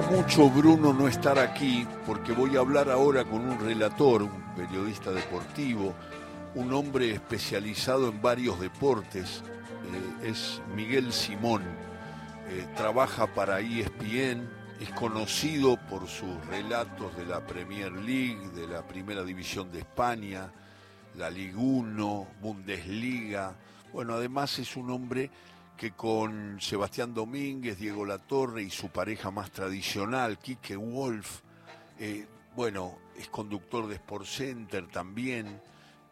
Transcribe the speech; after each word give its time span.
mucho, 0.00 0.50
Bruno, 0.50 0.92
no 0.92 1.08
estar 1.08 1.38
aquí, 1.38 1.86
porque 2.04 2.32
voy 2.32 2.56
a 2.56 2.60
hablar 2.60 2.90
ahora 2.90 3.24
con 3.24 3.48
un 3.48 3.58
relator, 3.58 4.22
un 4.22 4.54
periodista 4.54 5.10
deportivo, 5.10 5.94
un 6.54 6.72
hombre 6.74 7.12
especializado 7.12 8.08
en 8.08 8.20
varios 8.20 8.60
deportes, 8.60 9.42
eh, 10.22 10.28
es 10.28 10.60
Miguel 10.74 11.12
Simón, 11.12 11.62
eh, 12.48 12.66
trabaja 12.76 13.26
para 13.26 13.60
ESPN, 13.60 14.46
es 14.80 14.90
conocido 14.90 15.78
por 15.88 16.06
sus 16.08 16.44
relatos 16.46 17.16
de 17.16 17.24
la 17.24 17.46
Premier 17.46 17.92
League, 17.92 18.50
de 18.54 18.66
la 18.66 18.86
Primera 18.86 19.24
División 19.24 19.72
de 19.72 19.78
España, 19.78 20.52
la 21.16 21.30
Ligue 21.30 21.56
1, 21.56 22.26
Bundesliga. 22.42 23.54
Bueno, 23.94 24.14
además 24.14 24.58
es 24.58 24.76
un 24.76 24.90
hombre 24.90 25.30
que 25.76 25.92
con 25.92 26.60
Sebastián 26.60 27.12
Domínguez, 27.12 27.78
Diego 27.78 28.04
Latorre 28.04 28.62
y 28.62 28.70
su 28.70 28.88
pareja 28.88 29.30
más 29.30 29.50
tradicional, 29.50 30.38
Quique 30.38 30.76
Wolf, 30.76 31.40
eh, 31.98 32.26
bueno, 32.54 32.98
es 33.16 33.28
conductor 33.28 33.86
de 33.86 33.96
Sport 33.96 34.26
Center 34.26 34.88
también, 34.88 35.60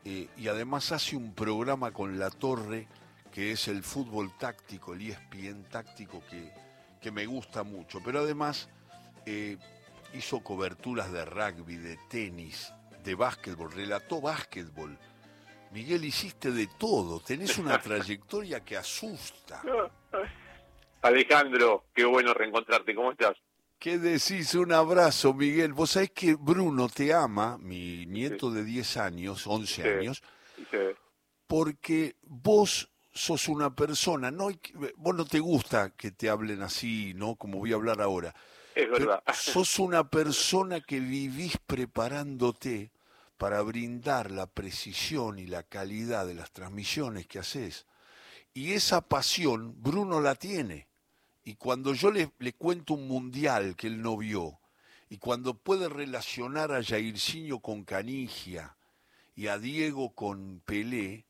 eh, 0.04 0.28
y 0.36 0.48
además 0.48 0.92
hace 0.92 1.16
un 1.16 1.32
programa 1.32 1.92
con 1.92 2.18
Latorre 2.18 2.86
que 3.32 3.50
es 3.50 3.66
el 3.66 3.82
fútbol 3.82 4.36
táctico, 4.38 4.94
el 4.94 5.10
ESPN 5.10 5.64
táctico 5.64 6.22
que, 6.30 6.52
que 7.00 7.10
me 7.10 7.26
gusta 7.26 7.64
mucho, 7.64 8.00
pero 8.04 8.20
además 8.20 8.68
eh, 9.26 9.58
hizo 10.12 10.40
coberturas 10.40 11.10
de 11.10 11.24
rugby, 11.24 11.76
de 11.76 11.98
tenis, 12.08 12.72
de 13.02 13.14
básquetbol, 13.16 13.72
relató 13.72 14.20
básquetbol. 14.20 14.96
Miguel, 15.74 16.04
hiciste 16.04 16.52
de 16.52 16.68
todo, 16.78 17.18
tenés 17.18 17.58
una 17.58 17.78
trayectoria 17.82 18.60
que 18.60 18.76
asusta. 18.76 19.60
Alejandro, 21.02 21.86
qué 21.92 22.04
bueno 22.04 22.32
reencontrarte, 22.32 22.94
¿cómo 22.94 23.10
estás? 23.10 23.36
¿Qué 23.80 23.98
decís? 23.98 24.54
Un 24.54 24.72
abrazo, 24.72 25.34
Miguel. 25.34 25.72
Vos 25.72 25.90
sabés 25.90 26.12
que 26.12 26.36
Bruno 26.36 26.88
te 26.88 27.12
ama, 27.12 27.58
mi 27.58 28.06
nieto 28.06 28.52
de 28.52 28.62
10 28.62 28.96
años, 28.98 29.48
11 29.48 29.98
años, 29.98 30.22
porque 31.48 32.14
vos 32.22 32.88
sos 33.12 33.48
una 33.48 33.74
persona, 33.74 34.30
no, 34.30 34.50
vos 34.96 35.14
no 35.16 35.24
te 35.24 35.40
gusta 35.40 35.90
que 35.90 36.12
te 36.12 36.30
hablen 36.30 36.62
así, 36.62 37.14
¿no? 37.16 37.34
Como 37.34 37.58
voy 37.58 37.72
a 37.72 37.74
hablar 37.74 38.00
ahora. 38.00 38.32
Es 38.76 38.88
verdad. 38.88 39.24
sos 39.34 39.80
una 39.80 40.08
persona 40.08 40.80
que 40.80 41.00
vivís 41.00 41.58
preparándote 41.66 42.93
para 43.36 43.62
brindar 43.62 44.30
la 44.30 44.46
precisión 44.46 45.38
y 45.38 45.46
la 45.46 45.62
calidad 45.62 46.26
de 46.26 46.34
las 46.34 46.52
transmisiones 46.52 47.26
que 47.26 47.40
haces. 47.40 47.86
Y 48.52 48.72
esa 48.72 49.00
pasión 49.00 49.74
Bruno 49.82 50.20
la 50.20 50.34
tiene. 50.34 50.88
Y 51.44 51.56
cuando 51.56 51.92
yo 51.92 52.10
le, 52.10 52.30
cuento 52.52 52.94
un 52.94 53.06
mundial 53.06 53.76
que 53.76 53.88
él 53.88 54.00
no 54.00 54.16
vio, 54.16 54.60
y 55.10 55.18
cuando 55.18 55.54
puede 55.54 55.88
relacionar 55.88 56.72
a 56.72 56.82
Jairzinho 56.82 57.60
con 57.60 57.84
Canigia 57.84 58.76
y 59.34 59.48
a 59.48 59.58
Diego 59.58 60.14
con 60.14 60.62
Pelé, 60.64 61.26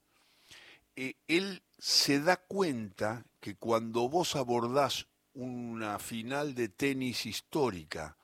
eh, 0.97 1.17
él 1.27 1.63
se 1.79 2.21
da 2.21 2.37
cuenta 2.37 3.25
que 3.41 3.57
cuando 3.57 4.09
vos 4.09 4.37
abordás 4.37 5.07
una 5.33 5.99
final 5.99 6.55
de 6.55 6.69
tenis 6.69 7.27
histórica 7.27 8.17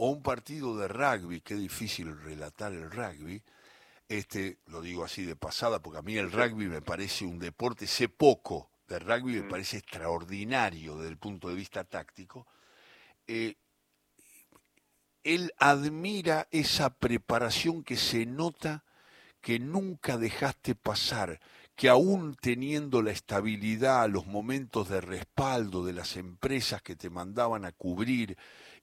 o 0.00 0.10
un 0.10 0.22
partido 0.22 0.76
de 0.76 0.86
rugby, 0.86 1.40
qué 1.40 1.56
difícil 1.56 2.16
relatar 2.20 2.72
el 2.72 2.88
rugby, 2.88 3.42
este, 4.08 4.58
lo 4.66 4.80
digo 4.80 5.04
así 5.04 5.24
de 5.24 5.34
pasada, 5.34 5.82
porque 5.82 5.98
a 5.98 6.02
mí 6.02 6.16
el 6.16 6.30
rugby 6.30 6.68
me 6.68 6.80
parece 6.80 7.24
un 7.24 7.40
deporte, 7.40 7.88
sé 7.88 8.08
poco 8.08 8.70
de 8.86 9.00
rugby, 9.00 9.32
me 9.32 9.42
mm. 9.42 9.48
parece 9.48 9.78
extraordinario 9.78 10.96
desde 10.98 11.10
el 11.10 11.18
punto 11.18 11.48
de 11.48 11.56
vista 11.56 11.82
táctico, 11.82 12.46
eh, 13.26 13.56
él 15.24 15.52
admira 15.58 16.46
esa 16.52 16.90
preparación 16.90 17.82
que 17.82 17.96
se 17.96 18.24
nota 18.24 18.84
que 19.40 19.58
nunca 19.58 20.16
dejaste 20.16 20.76
pasar, 20.76 21.40
que 21.78 21.88
aún 21.88 22.34
teniendo 22.34 23.02
la 23.02 23.12
estabilidad, 23.12 24.08
los 24.08 24.26
momentos 24.26 24.88
de 24.88 25.00
respaldo 25.00 25.84
de 25.84 25.92
las 25.92 26.16
empresas 26.16 26.82
que 26.82 26.96
te 26.96 27.08
mandaban 27.08 27.64
a 27.64 27.70
cubrir 27.70 28.36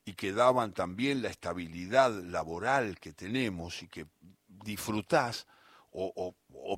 y 0.06 0.14
que 0.14 0.32
daban 0.32 0.72
también 0.72 1.22
la 1.22 1.28
estabilidad 1.28 2.10
laboral 2.24 2.98
que 2.98 3.12
tenemos 3.12 3.84
y 3.84 3.90
que 3.90 4.06
disfrutás 4.48 5.46
o, 5.92 6.34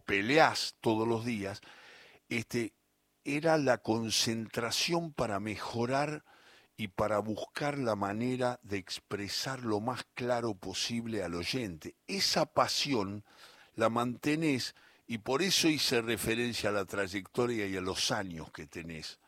peleás 0.07 0.75
todos 0.81 1.07
los 1.07 1.23
días, 1.23 1.61
este, 2.29 2.73
era 3.23 3.59
la 3.59 3.77
concentración 3.77 5.13
para 5.13 5.39
mejorar 5.39 6.23
y 6.77 6.87
para 6.87 7.19
buscar 7.19 7.77
la 7.77 7.95
manera 7.95 8.59
de 8.63 8.77
expresar 8.77 9.59
lo 9.59 9.81
más 9.81 10.03
claro 10.15 10.55
posible 10.55 11.21
al 11.21 11.35
oyente. 11.35 11.93
Esa 12.07 12.47
pasión 12.47 13.23
la 13.75 13.89
mantenés 13.89 14.73
y 15.07 15.19
por 15.19 15.41
eso 15.41 15.69
hice 15.69 16.01
referencia 16.01 16.69
a 16.69 16.73
la 16.73 16.85
trayectoria 16.85 17.65
y 17.65 17.77
a 17.77 17.81
los 17.81 18.11
años 18.11 18.51
que 18.51 18.67
tenés, 18.67 19.19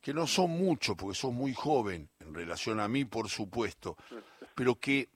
que 0.00 0.12
no 0.12 0.26
son 0.26 0.50
muchos 0.50 0.96
porque 0.96 1.16
sos 1.16 1.32
muy 1.32 1.54
joven 1.54 2.08
en 2.20 2.34
relación 2.34 2.80
a 2.80 2.88
mí, 2.88 3.04
por 3.04 3.28
supuesto, 3.28 3.96
pero 4.54 4.74
que 4.80 5.08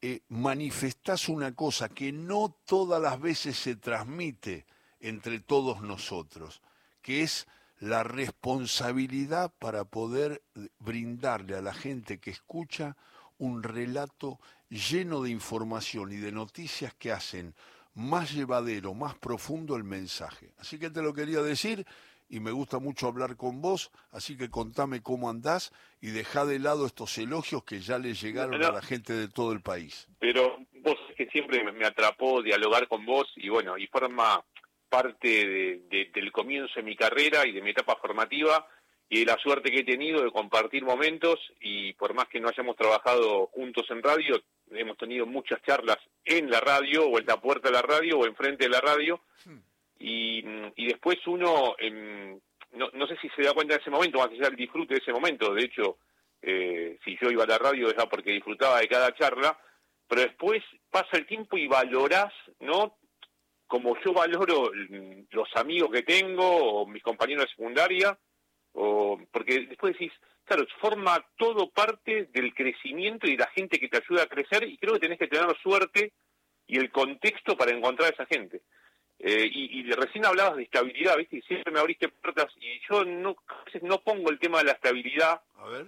eh, 0.00 0.20
manifestás 0.28 1.28
una 1.28 1.54
cosa 1.54 1.88
que 1.88 2.12
no 2.12 2.54
todas 2.64 3.02
las 3.02 3.20
veces 3.20 3.58
se 3.58 3.74
transmite 3.74 4.64
entre 5.00 5.40
todos 5.40 5.82
nosotros, 5.82 6.62
que 7.02 7.22
es 7.22 7.48
la 7.80 8.04
responsabilidad 8.04 9.52
para 9.58 9.84
poder 9.84 10.42
brindarle 10.78 11.56
a 11.56 11.62
la 11.62 11.74
gente 11.74 12.18
que 12.18 12.30
escucha 12.30 12.96
un 13.38 13.62
relato 13.62 14.40
lleno 14.68 15.22
de 15.22 15.30
información 15.30 16.12
y 16.12 16.16
de 16.16 16.32
noticias 16.32 16.94
que 16.94 17.12
hacen 17.12 17.54
más 17.98 18.32
llevadero, 18.32 18.94
más 18.94 19.16
profundo 19.16 19.76
el 19.76 19.84
mensaje. 19.84 20.52
Así 20.58 20.78
que 20.78 20.88
te 20.88 21.02
lo 21.02 21.12
quería 21.12 21.42
decir 21.42 21.84
y 22.28 22.40
me 22.40 22.52
gusta 22.52 22.78
mucho 22.78 23.08
hablar 23.08 23.36
con 23.36 23.60
vos, 23.60 23.90
así 24.12 24.36
que 24.36 24.50
contame 24.50 25.02
cómo 25.02 25.28
andás 25.30 25.72
y 26.00 26.08
deja 26.08 26.44
de 26.44 26.58
lado 26.58 26.86
estos 26.86 27.16
elogios 27.18 27.64
que 27.64 27.80
ya 27.80 27.98
le 27.98 28.14
llegaron 28.14 28.62
a 28.62 28.70
la 28.70 28.82
gente 28.82 29.14
de 29.14 29.28
todo 29.28 29.52
el 29.52 29.62
país. 29.62 30.06
Pero 30.18 30.58
vos 30.82 30.96
es 31.10 31.16
que 31.16 31.26
siempre 31.26 31.62
me 31.72 31.86
atrapó 31.86 32.42
dialogar 32.42 32.86
con 32.86 33.04
vos 33.04 33.26
y 33.36 33.48
bueno, 33.48 33.76
y 33.76 33.86
forma 33.88 34.44
parte 34.88 35.82
del 35.90 36.32
comienzo 36.32 36.74
de 36.76 36.82
mi 36.82 36.96
carrera 36.96 37.46
y 37.46 37.52
de 37.52 37.62
mi 37.62 37.70
etapa 37.70 37.96
formativa 37.96 38.66
y 39.10 39.20
de 39.20 39.26
la 39.26 39.38
suerte 39.38 39.70
que 39.70 39.80
he 39.80 39.84
tenido 39.84 40.22
de 40.22 40.30
compartir 40.30 40.84
momentos 40.84 41.40
y 41.60 41.94
por 41.94 42.12
más 42.14 42.28
que 42.28 42.40
no 42.40 42.48
hayamos 42.48 42.76
trabajado 42.76 43.46
juntos 43.46 43.86
en 43.90 44.02
radio, 44.02 44.40
hemos 44.70 44.98
tenido 44.98 45.24
muchas 45.24 45.62
charlas 45.62 45.96
en 46.24 46.50
la 46.50 46.60
radio 46.60 47.06
o 47.06 47.18
en 47.18 47.26
la 47.26 47.40
puerta 47.40 47.68
de 47.68 47.74
la 47.74 47.82
radio 47.82 48.18
o 48.18 48.26
enfrente 48.26 48.64
de 48.64 48.70
la 48.70 48.80
radio 48.80 49.20
y, 49.98 50.44
y, 50.76 50.86
después 50.86 51.16
uno, 51.26 51.74
em, 51.78 52.38
no, 52.72 52.90
no, 52.92 53.06
sé 53.06 53.16
si 53.20 53.28
se 53.30 53.42
da 53.42 53.54
cuenta 53.54 53.74
de 53.74 53.80
ese 53.80 53.90
momento, 53.90 54.18
más 54.18 54.28
allá 54.28 54.48
del 54.48 54.56
disfrute 54.56 54.94
de 54.94 55.00
ese 55.00 55.12
momento, 55.12 55.54
de 55.54 55.64
hecho, 55.64 55.98
eh, 56.42 56.98
si 57.04 57.16
yo 57.20 57.30
iba 57.30 57.44
a 57.44 57.48
la 57.48 57.58
radio 57.58 57.90
era 57.90 58.06
porque 58.06 58.30
disfrutaba 58.30 58.78
de 58.78 58.88
cada 58.88 59.14
charla, 59.14 59.58
pero 60.06 60.22
después 60.22 60.62
pasa 60.90 61.16
el 61.16 61.26
tiempo 61.26 61.56
y 61.56 61.66
valorás, 61.66 62.32
¿no? 62.60 62.96
Como 63.66 63.96
yo 64.02 64.12
valoro 64.12 64.70
los 65.30 65.48
amigos 65.56 65.90
que 65.90 66.02
tengo 66.02 66.46
o 66.46 66.86
mis 66.86 67.02
compañeros 67.02 67.44
de 67.44 67.50
secundaria, 67.50 68.18
o 68.80 69.20
porque 69.32 69.66
después 69.66 69.94
decís, 69.94 70.12
claro, 70.44 70.64
forma 70.80 71.24
todo 71.36 71.68
parte 71.70 72.28
del 72.32 72.54
crecimiento 72.54 73.26
y 73.26 73.32
de 73.32 73.38
la 73.38 73.50
gente 73.50 73.78
que 73.78 73.88
te 73.88 73.98
ayuda 73.98 74.22
a 74.22 74.28
crecer 74.28 74.64
y 74.68 74.78
creo 74.78 74.94
que 74.94 75.00
tenés 75.00 75.18
que 75.18 75.26
tener 75.26 75.46
suerte 75.60 76.12
y 76.66 76.78
el 76.78 76.90
contexto 76.90 77.56
para 77.56 77.72
encontrar 77.72 78.10
a 78.10 78.14
esa 78.14 78.26
gente. 78.26 78.62
Eh, 79.18 79.50
y, 79.52 79.80
y, 79.80 79.90
recién 79.90 80.24
hablabas 80.24 80.56
de 80.56 80.62
estabilidad, 80.62 81.16
¿viste? 81.16 81.38
Y 81.38 81.42
siempre 81.42 81.72
me 81.72 81.80
abriste 81.80 82.08
puertas 82.08 82.54
y 82.60 82.80
yo 82.88 83.04
no, 83.04 83.36
a 83.48 83.64
veces 83.64 83.82
no 83.82 84.00
pongo 84.00 84.30
el 84.30 84.38
tema 84.38 84.58
de 84.58 84.66
la 84.66 84.72
estabilidad 84.72 85.40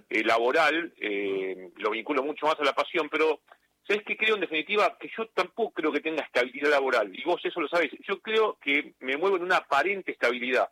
eh, 0.09 0.23
laboral, 0.25 0.93
eh, 0.99 1.69
lo 1.77 1.91
vinculo 1.91 2.23
mucho 2.23 2.45
más 2.45 2.59
a 2.59 2.65
la 2.65 2.73
pasión, 2.73 3.07
pero 3.09 3.39
¿sabes 3.87 4.03
qué 4.05 4.17
creo 4.17 4.35
en 4.35 4.41
definitiva? 4.41 4.97
Que 4.99 5.09
yo 5.17 5.27
tampoco 5.27 5.71
creo 5.71 5.93
que 5.93 6.01
tenga 6.01 6.23
estabilidad 6.23 6.71
laboral, 6.71 7.17
y 7.17 7.23
vos 7.23 7.39
eso 7.45 7.61
lo 7.61 7.69
sabés. 7.69 7.91
Yo 8.05 8.19
creo 8.19 8.57
que 8.61 8.95
me 8.99 9.15
muevo 9.15 9.37
en 9.37 9.43
una 9.43 9.57
aparente 9.57 10.11
estabilidad. 10.11 10.69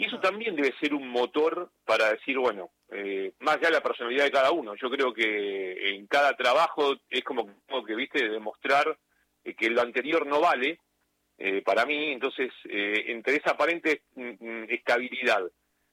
Y 0.00 0.06
eso 0.06 0.18
también 0.18 0.56
debe 0.56 0.72
ser 0.80 0.94
un 0.94 1.08
motor 1.08 1.70
para 1.84 2.10
decir, 2.10 2.38
bueno, 2.38 2.70
eh, 2.90 3.34
más 3.40 3.56
allá 3.56 3.66
de 3.66 3.74
la 3.74 3.82
personalidad 3.82 4.24
de 4.24 4.30
cada 4.30 4.50
uno. 4.50 4.74
Yo 4.74 4.88
creo 4.88 5.12
que 5.12 5.90
en 5.90 6.06
cada 6.06 6.34
trabajo 6.34 6.94
es 7.10 7.22
como 7.22 7.46
que, 7.86 7.94
viste, 7.94 8.26
demostrar 8.30 8.96
eh, 9.44 9.52
que 9.52 9.68
lo 9.68 9.82
anterior 9.82 10.26
no 10.26 10.40
vale 10.40 10.80
eh, 11.36 11.60
para 11.60 11.84
mí. 11.84 12.12
Entonces, 12.12 12.50
entre 12.64 13.36
esa 13.36 13.50
aparente 13.50 14.04
mm, 14.14 14.70
estabilidad 14.70 15.42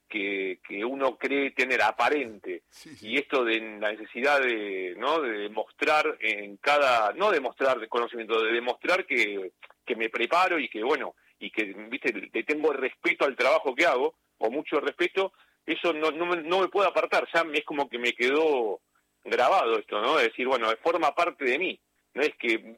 que, 0.08 0.62
que 0.66 0.86
uno 0.86 1.18
cree 1.18 1.52
tener 1.52 1.82
aparente 1.82 2.64
y 3.02 3.18
esto 3.18 3.44
de 3.44 3.60
la 3.78 3.92
necesidad 3.92 4.40
de, 4.40 4.96
¿no? 4.98 5.20
de 5.22 5.38
demostrar 5.38 6.18
en 6.22 6.56
cada, 6.56 7.12
no 7.12 7.30
demostrar 7.30 7.86
conocimiento, 7.90 8.42
de 8.42 8.54
demostrar 8.54 9.06
que, 9.06 9.52
que 9.86 9.96
me 9.98 10.10
preparo 10.10 10.60
y 10.60 10.70
que, 10.70 10.82
bueno, 10.82 11.14
y 11.40 11.52
que, 11.52 11.66
viste, 11.90 12.12
le 12.34 12.44
tengo 12.44 12.74
respeto 12.74 13.26
al 13.26 13.36
trabajo 13.36 13.76
que 13.76 13.86
hago, 13.86 14.16
o 14.40 14.50
mucho 14.50 14.80
respeto, 14.80 15.34
eso 15.66 15.94
no, 15.94 16.12
no, 16.12 16.26
me, 16.26 16.38
no 16.44 16.62
me 16.62 16.70
puedo 16.70 16.88
apartar, 16.88 17.28
ya 17.34 17.46
es 17.54 17.66
como 17.66 17.90
que 17.90 18.00
me 18.00 18.14
quedó 18.14 18.80
grabado 19.24 19.78
esto, 19.78 20.02
¿no? 20.02 20.18
Es 20.18 20.30
decir, 20.30 20.48
bueno, 20.48 20.68
forma 20.82 21.14
parte 21.14 21.46
de 21.46 21.60
mí. 21.60 21.80
No 22.14 22.22
es 22.22 22.34
que 22.36 22.78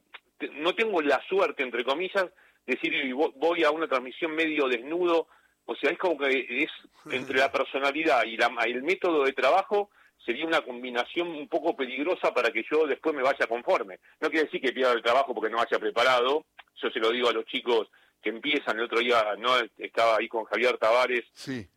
no 0.53 0.73
tengo 0.73 1.01
la 1.01 1.21
suerte, 1.27 1.63
entre 1.63 1.83
comillas, 1.83 2.25
de 2.65 2.75
decir 2.75 3.13
voy 3.13 3.63
a 3.63 3.71
una 3.71 3.87
transmisión 3.87 4.33
medio 4.33 4.67
desnudo. 4.67 5.27
O 5.65 5.75
sea, 5.75 5.91
es 5.91 5.97
como 5.99 6.17
que 6.17 6.63
es 6.63 6.71
entre 7.11 7.37
la 7.37 7.51
personalidad 7.51 8.23
y, 8.25 8.37
la, 8.37 8.51
el 8.65 8.81
método 8.81 9.23
de 9.23 9.33
trabajo 9.33 9.91
sería 10.25 10.45
una 10.45 10.61
combinación 10.61 11.29
un 11.29 11.47
poco 11.47 11.75
peligrosa 11.75 12.33
para 12.33 12.51
que 12.51 12.65
yo 12.69 12.87
después 12.87 13.15
me 13.15 13.21
vaya 13.21 13.47
conforme. 13.47 13.99
No 14.19 14.29
quiere 14.29 14.45
decir 14.45 14.61
que 14.61 14.73
pierda 14.73 14.93
el 14.93 15.03
trabajo 15.03 15.33
porque 15.33 15.51
no 15.51 15.61
haya 15.61 15.79
preparado. 15.79 16.45
Yo 16.81 16.89
se 16.89 16.99
lo 16.99 17.11
digo 17.11 17.29
a 17.29 17.33
los 17.33 17.45
chicos 17.45 17.87
que 18.21 18.29
empiezan. 18.29 18.77
El 18.77 18.85
otro 18.85 18.99
día 18.99 19.35
no 19.37 19.55
estaba 19.77 20.17
ahí 20.17 20.27
con 20.27 20.45
Javier 20.45 20.77
Tavares 20.77 21.25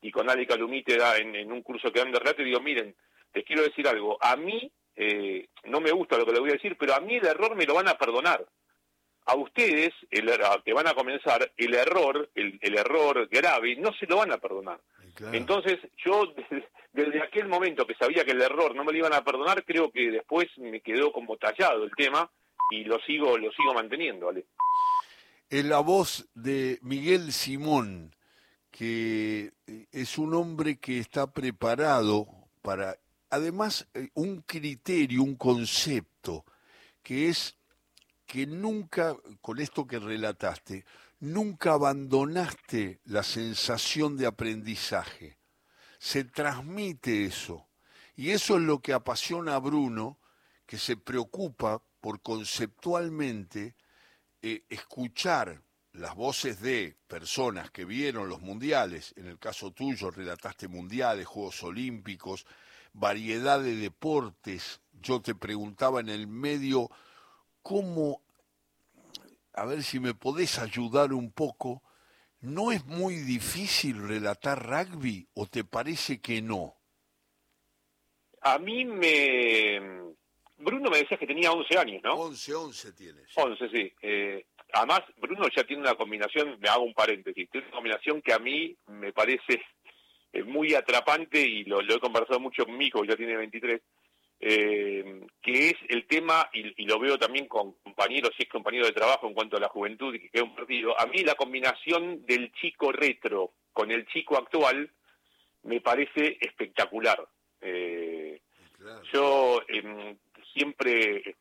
y 0.01 0.11
con 0.11 0.29
Ale 0.29 0.47
Calumite 0.47 0.97
en, 1.21 1.37
en 1.37 1.53
un 1.53 1.63
curso 1.63 1.93
que 1.93 2.01
dan 2.01 2.13
de 2.13 2.19
relato 2.19 2.43
y 2.43 2.47
digo, 2.47 2.61
miren, 2.61 2.95
les 3.35 3.45
quiero 3.45 3.63
decir 3.63 3.87
algo. 3.89 4.19
A 4.21 4.37
mí, 4.37 4.71
eh, 4.95 5.49
no 5.65 5.81
me 5.81 5.91
gusta 5.91 6.19
lo 6.19 6.27
que 6.27 6.33
les 6.33 6.41
voy 6.41 6.51
a 6.51 6.55
decir, 6.55 6.77
pero 6.79 6.95
a 6.95 7.01
mí 7.01 7.17
el 7.17 7.27
error 7.27 7.55
me 7.57 7.65
lo 7.65 7.75
van 7.75 7.89
a 7.89 7.95
perdonar. 7.95 8.45
A 9.25 9.37
ustedes, 9.37 9.91
el, 10.11 10.31
que 10.65 10.73
van 10.73 10.89
a 10.89 10.95
comenzar, 10.95 11.53
el 11.57 11.75
error, 11.75 12.29
el, 12.35 12.59
error 12.77 13.29
grave, 13.31 13.77
no 13.77 13.93
se 13.93 14.07
lo 14.07 14.17
van 14.17 14.33
a 14.33 14.39
perdonar. 14.39 14.81
Entonces, 15.33 15.79
yo 16.05 16.35
desde, 16.93 17.23
aquel 17.23 17.47
momento 17.47 17.87
que 17.87 17.95
sabía 17.95 18.25
que 18.25 18.33
el 18.33 18.43
error 18.43 18.75
no 18.75 18.85
me 18.85 18.93
lo 18.93 18.99
iban 18.99 19.15
a 19.15 19.23
perdonar, 19.23 19.65
creo 19.65 19.91
que 19.93 20.11
después 20.11 20.49
me 20.59 20.81
quedó 20.81 21.13
como 21.13 21.37
tallado 21.37 21.85
el 21.85 21.93
tema 21.93 22.29
y 22.71 22.85
lo 22.85 22.99
sigo, 23.01 23.39
lo 23.39 23.53
sigo 23.53 23.75
manteniendo, 23.75 24.27
¿vale? 24.27 24.45
En 25.53 25.69
la 25.69 25.81
voz 25.81 26.31
de 26.33 26.79
Miguel 26.81 27.31
Simón, 27.31 28.17
que 28.71 29.53
eh, 29.67 29.87
es 29.93 30.17
un 30.17 30.33
hombre 30.33 30.79
que 30.79 30.99
está 30.99 31.31
preparado 31.31 32.27
para, 32.63 32.97
además, 33.29 33.87
eh, 33.93 34.09
un 34.15 34.41
criterio, 34.41 35.23
un 35.23 35.37
concepto, 35.37 36.47
que 37.03 37.29
es 37.29 37.59
que 38.25 38.47
nunca, 38.47 39.15
con 39.43 39.61
esto 39.61 39.87
que 39.87 39.99
relataste, 39.99 40.87
nunca 41.21 41.75
abandonaste 41.75 43.01
la 43.05 43.23
sensación 43.23 44.17
de 44.17 44.29
aprendizaje. 44.29 45.37
Se 45.99 46.25
transmite 46.25 47.27
eso. 47.27 47.69
Y 48.17 48.31
eso 48.31 48.57
es 48.57 48.63
lo 48.63 48.81
que 48.81 48.95
apasiona 48.95 49.57
a 49.57 49.59
Bruno, 49.59 50.19
que 50.65 50.79
se 50.79 50.97
preocupa 50.97 51.83
por 52.01 52.23
conceptualmente 52.23 53.77
eh, 54.43 54.65
escuchar 54.69 55.63
las 55.93 56.15
voces 56.15 56.61
de 56.61 56.97
personas 57.07 57.71
que 57.71 57.85
vieron 57.85 58.29
los 58.29 58.41
mundiales, 58.41 59.15
en 59.17 59.27
el 59.27 59.39
caso 59.39 59.73
tuyo 59.73 60.11
relataste 60.11 60.69
mundiales, 60.69 61.27
Juegos 61.27 61.63
Olímpicos, 61.63 62.47
variedad 62.93 63.61
de 63.61 63.77
deportes, 63.77 64.81
yo 65.01 65.21
te 65.21 65.35
preguntaba 65.35 66.01
en 66.01 66.09
el 66.09 66.27
medio 66.27 66.91
cómo, 67.63 68.23
a 69.53 69.65
ver 69.65 69.83
si 69.83 70.01
me 70.01 70.15
podés 70.15 70.59
ayudar 70.59 71.13
un 71.13 71.31
poco, 71.31 71.83
¿no 72.41 72.73
es 72.73 72.85
muy 72.87 73.17
difícil 73.17 74.07
relatar 74.07 74.67
rugby 74.67 75.29
o 75.35 75.47
te 75.47 75.63
parece 75.63 76.21
que 76.21 76.43
no? 76.43 76.75
A 78.41 78.59
mí 78.59 78.85
me, 78.85 80.02
Bruno 80.63 80.91
me 80.91 80.99
decía 80.99 81.17
que 81.17 81.27
tenía 81.27 81.53
11 81.53 81.79
años, 81.79 82.03
¿no? 82.05 82.15
11, 82.15 82.55
11 82.55 82.93
tiene. 82.93 83.23
11, 83.35 83.69
sí. 83.69 83.93
Eh, 84.01 84.47
además, 84.73 85.03
Bruno 85.17 85.47
ya 85.55 85.65
tiene 85.65 85.83
una 85.83 85.95
combinación, 85.95 86.59
me 86.61 86.69
hago 86.69 86.85
un 86.85 86.95
paréntesis, 86.95 87.51
tiene 87.51 87.67
una 87.67 87.77
combinación 87.77 88.23
que 88.23 88.33
a 88.33 88.39
mí 88.39 88.75
me 88.87 89.13
parece 89.13 89.63
eh, 90.33 90.43
muy 90.45 90.75
atrapante 90.75 91.41
y 91.41 91.65
lo, 91.65 91.81
he 91.81 92.01
conversado 92.01 92.39
mucho 92.39 92.65
con 92.65 92.77
mi 92.77 92.87
hijo, 92.87 93.05
ya 93.05 93.17
tiene 93.17 93.37
23, 93.37 93.81
eh, 94.41 95.27
que 95.43 95.71
es 95.71 95.75
el 95.89 96.07
tema, 96.07 96.49
y, 96.53 96.85
lo 96.85 96.99
veo 97.01 97.19
también 97.19 97.47
con 97.47 97.73
compañeros, 97.83 98.31
si 98.37 98.45
es 98.45 98.49
compañero 98.49 98.87
de 98.87 98.93
trabajo 98.93 99.27
en 99.27 99.35
cuanto 99.35 99.57
a 99.57 99.61
la 99.61 99.69
juventud 99.69 100.15
y 100.15 100.21
que 100.21 100.31
queda 100.31 100.45
un 100.45 100.55
partido, 100.55 100.99
a 100.99 101.07
mí 101.07 101.25
la 101.25 101.35
combinación 101.35 102.25
del 102.25 102.53
chico 102.53 102.93
retro 102.93 103.53
con 103.73 103.91
el 103.91 104.07
chico 104.07 104.37
actual 104.37 104.91
me 105.65 105.81
parece 105.81 106.39
espectacular. 106.41 107.27
Yo 109.13 109.63
em, 109.69 110.17
siempre 110.53 111.37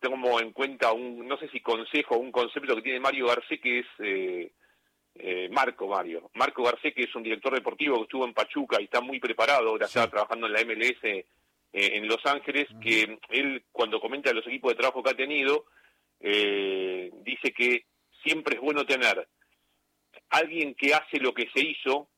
tomo 0.00 0.40
en 0.40 0.52
cuenta 0.52 0.92
un, 0.92 1.26
no 1.26 1.38
sé 1.38 1.48
si 1.48 1.60
consejo, 1.60 2.16
un 2.16 2.32
concepto 2.32 2.76
que 2.76 2.82
tiene 2.82 3.00
Mario 3.00 3.26
Garcés 3.26 3.60
que 3.60 3.80
es 3.80 3.86
eh, 3.98 4.52
eh, 5.14 5.48
Marco 5.50 5.88
Mario. 5.88 6.30
Marco 6.34 6.62
Garcés 6.62 6.94
que 6.94 7.04
es 7.04 7.14
un 7.14 7.22
director 7.22 7.54
deportivo 7.54 7.96
que 7.96 8.02
estuvo 8.02 8.24
en 8.24 8.34
Pachuca 8.34 8.80
y 8.80 8.84
está 8.84 9.00
muy 9.00 9.18
preparado, 9.18 9.70
ahora 9.70 9.86
está 9.86 10.08
trabajando 10.08 10.46
en 10.46 10.52
la 10.52 10.64
MLS 10.64 11.04
eh, 11.04 11.24
en 11.72 12.06
Los 12.06 12.24
Ángeles, 12.24 12.68
que 12.80 13.18
él 13.30 13.64
cuando 13.72 14.00
comenta 14.00 14.32
los 14.32 14.46
equipos 14.46 14.72
de 14.72 14.76
trabajo 14.76 15.02
que 15.02 15.10
ha 15.10 15.16
tenido, 15.16 15.66
dice 16.18 17.52
que 17.54 17.84
siempre 18.24 18.56
es 18.56 18.62
bueno 18.62 18.86
tener 18.86 19.28
alguien 20.30 20.74
que 20.74 20.94
hace 20.94 21.18
lo 21.18 21.34
que 21.34 21.48
se 21.54 21.60
hizo, 21.60 22.08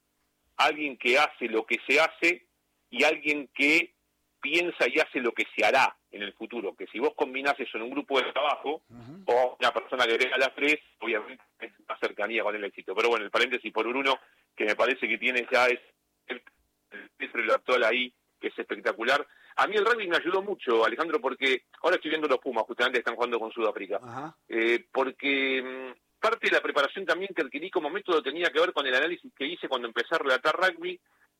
alguien 0.56 0.97
que 0.97 1.19
hace 1.19 1.49
lo 1.49 1.67
que 1.67 1.79
se 1.87 2.01
hace 2.01 2.47
y 2.91 3.03
alguien 3.03 3.49
que 3.53 3.93
piensa 4.41 4.87
y 4.89 5.01
hace 5.01 5.21
lo 5.21 5.33
que 5.33 5.44
se 5.56 5.65
hará 5.65 5.98
en 6.10 6.22
el 6.22 6.32
futuro, 6.32 6.75
que 6.75 6.87
si 6.87 6.99
vos 6.99 7.12
combinás 7.14 7.58
eso 7.58 7.76
en 7.76 7.84
un 7.84 7.90
grupo 7.90 8.19
de 8.19 8.32
trabajo 8.32 8.82
o 9.26 9.56
una 9.60 9.72
persona 9.72 10.06
que 10.06 10.14
agrega 10.14 10.38
las 10.38 10.55
tres, 10.55 10.78
obviamente 11.00 11.43
es 11.60 11.72
más 11.87 12.00
cercanía 12.00 12.43
con 12.43 12.55
el 12.55 12.64
éxito. 12.64 12.94
Pero 12.94 13.10
bueno, 13.10 13.25
el 13.25 13.31
paréntesis 13.31 13.72
por 13.72 13.87
uno, 13.87 14.19
que 14.56 14.64
me 14.64 14.75
parece 14.75 15.06
que 15.06 15.19
tiene 15.19 15.46
ya 15.50 15.66
es 15.66 15.81
el, 16.26 16.43
el 17.19 17.50
actual 17.50 17.84
ahí, 17.84 18.12
que 18.40 18.49
es 18.49 18.58
espectacular. 18.58 19.26
A 19.56 19.66
mí 19.66 19.76
el 19.76 19.84
rugby 19.84 20.08
me 20.08 20.16
ayudó 20.16 20.40
mucho, 20.40 20.84
Alejandro, 20.84 21.20
porque 21.20 21.64
ahora 21.82 21.96
estoy 21.96 22.10
viendo 22.10 22.28
los 22.28 22.38
Pumas, 22.38 22.64
justamente 22.64 23.00
están 23.00 23.16
jugando 23.16 23.38
con 23.38 23.52
Sudáfrica, 23.52 24.34
eh, 24.49 24.87
porque 24.93 25.62
mm, 25.62 26.20
parte 26.20 26.46
de 26.46 26.52
la 26.52 26.62
preparación 26.62 27.05
también 27.05 27.34
que 27.34 27.43
adquirí 27.43 27.70
como 27.70 27.90
método 27.90 28.22
tenía 28.22 28.50
que 28.50 28.60
ver 28.60 28.72
con 28.72 28.87
el 28.87 28.94
análisis 28.94 29.32
que 29.37 29.46
hice 29.46 29.69
cuando 29.69 29.88
empecé 29.88 30.14
a 30.14 30.19
relatar 30.19 30.56
rugby, 30.56 30.99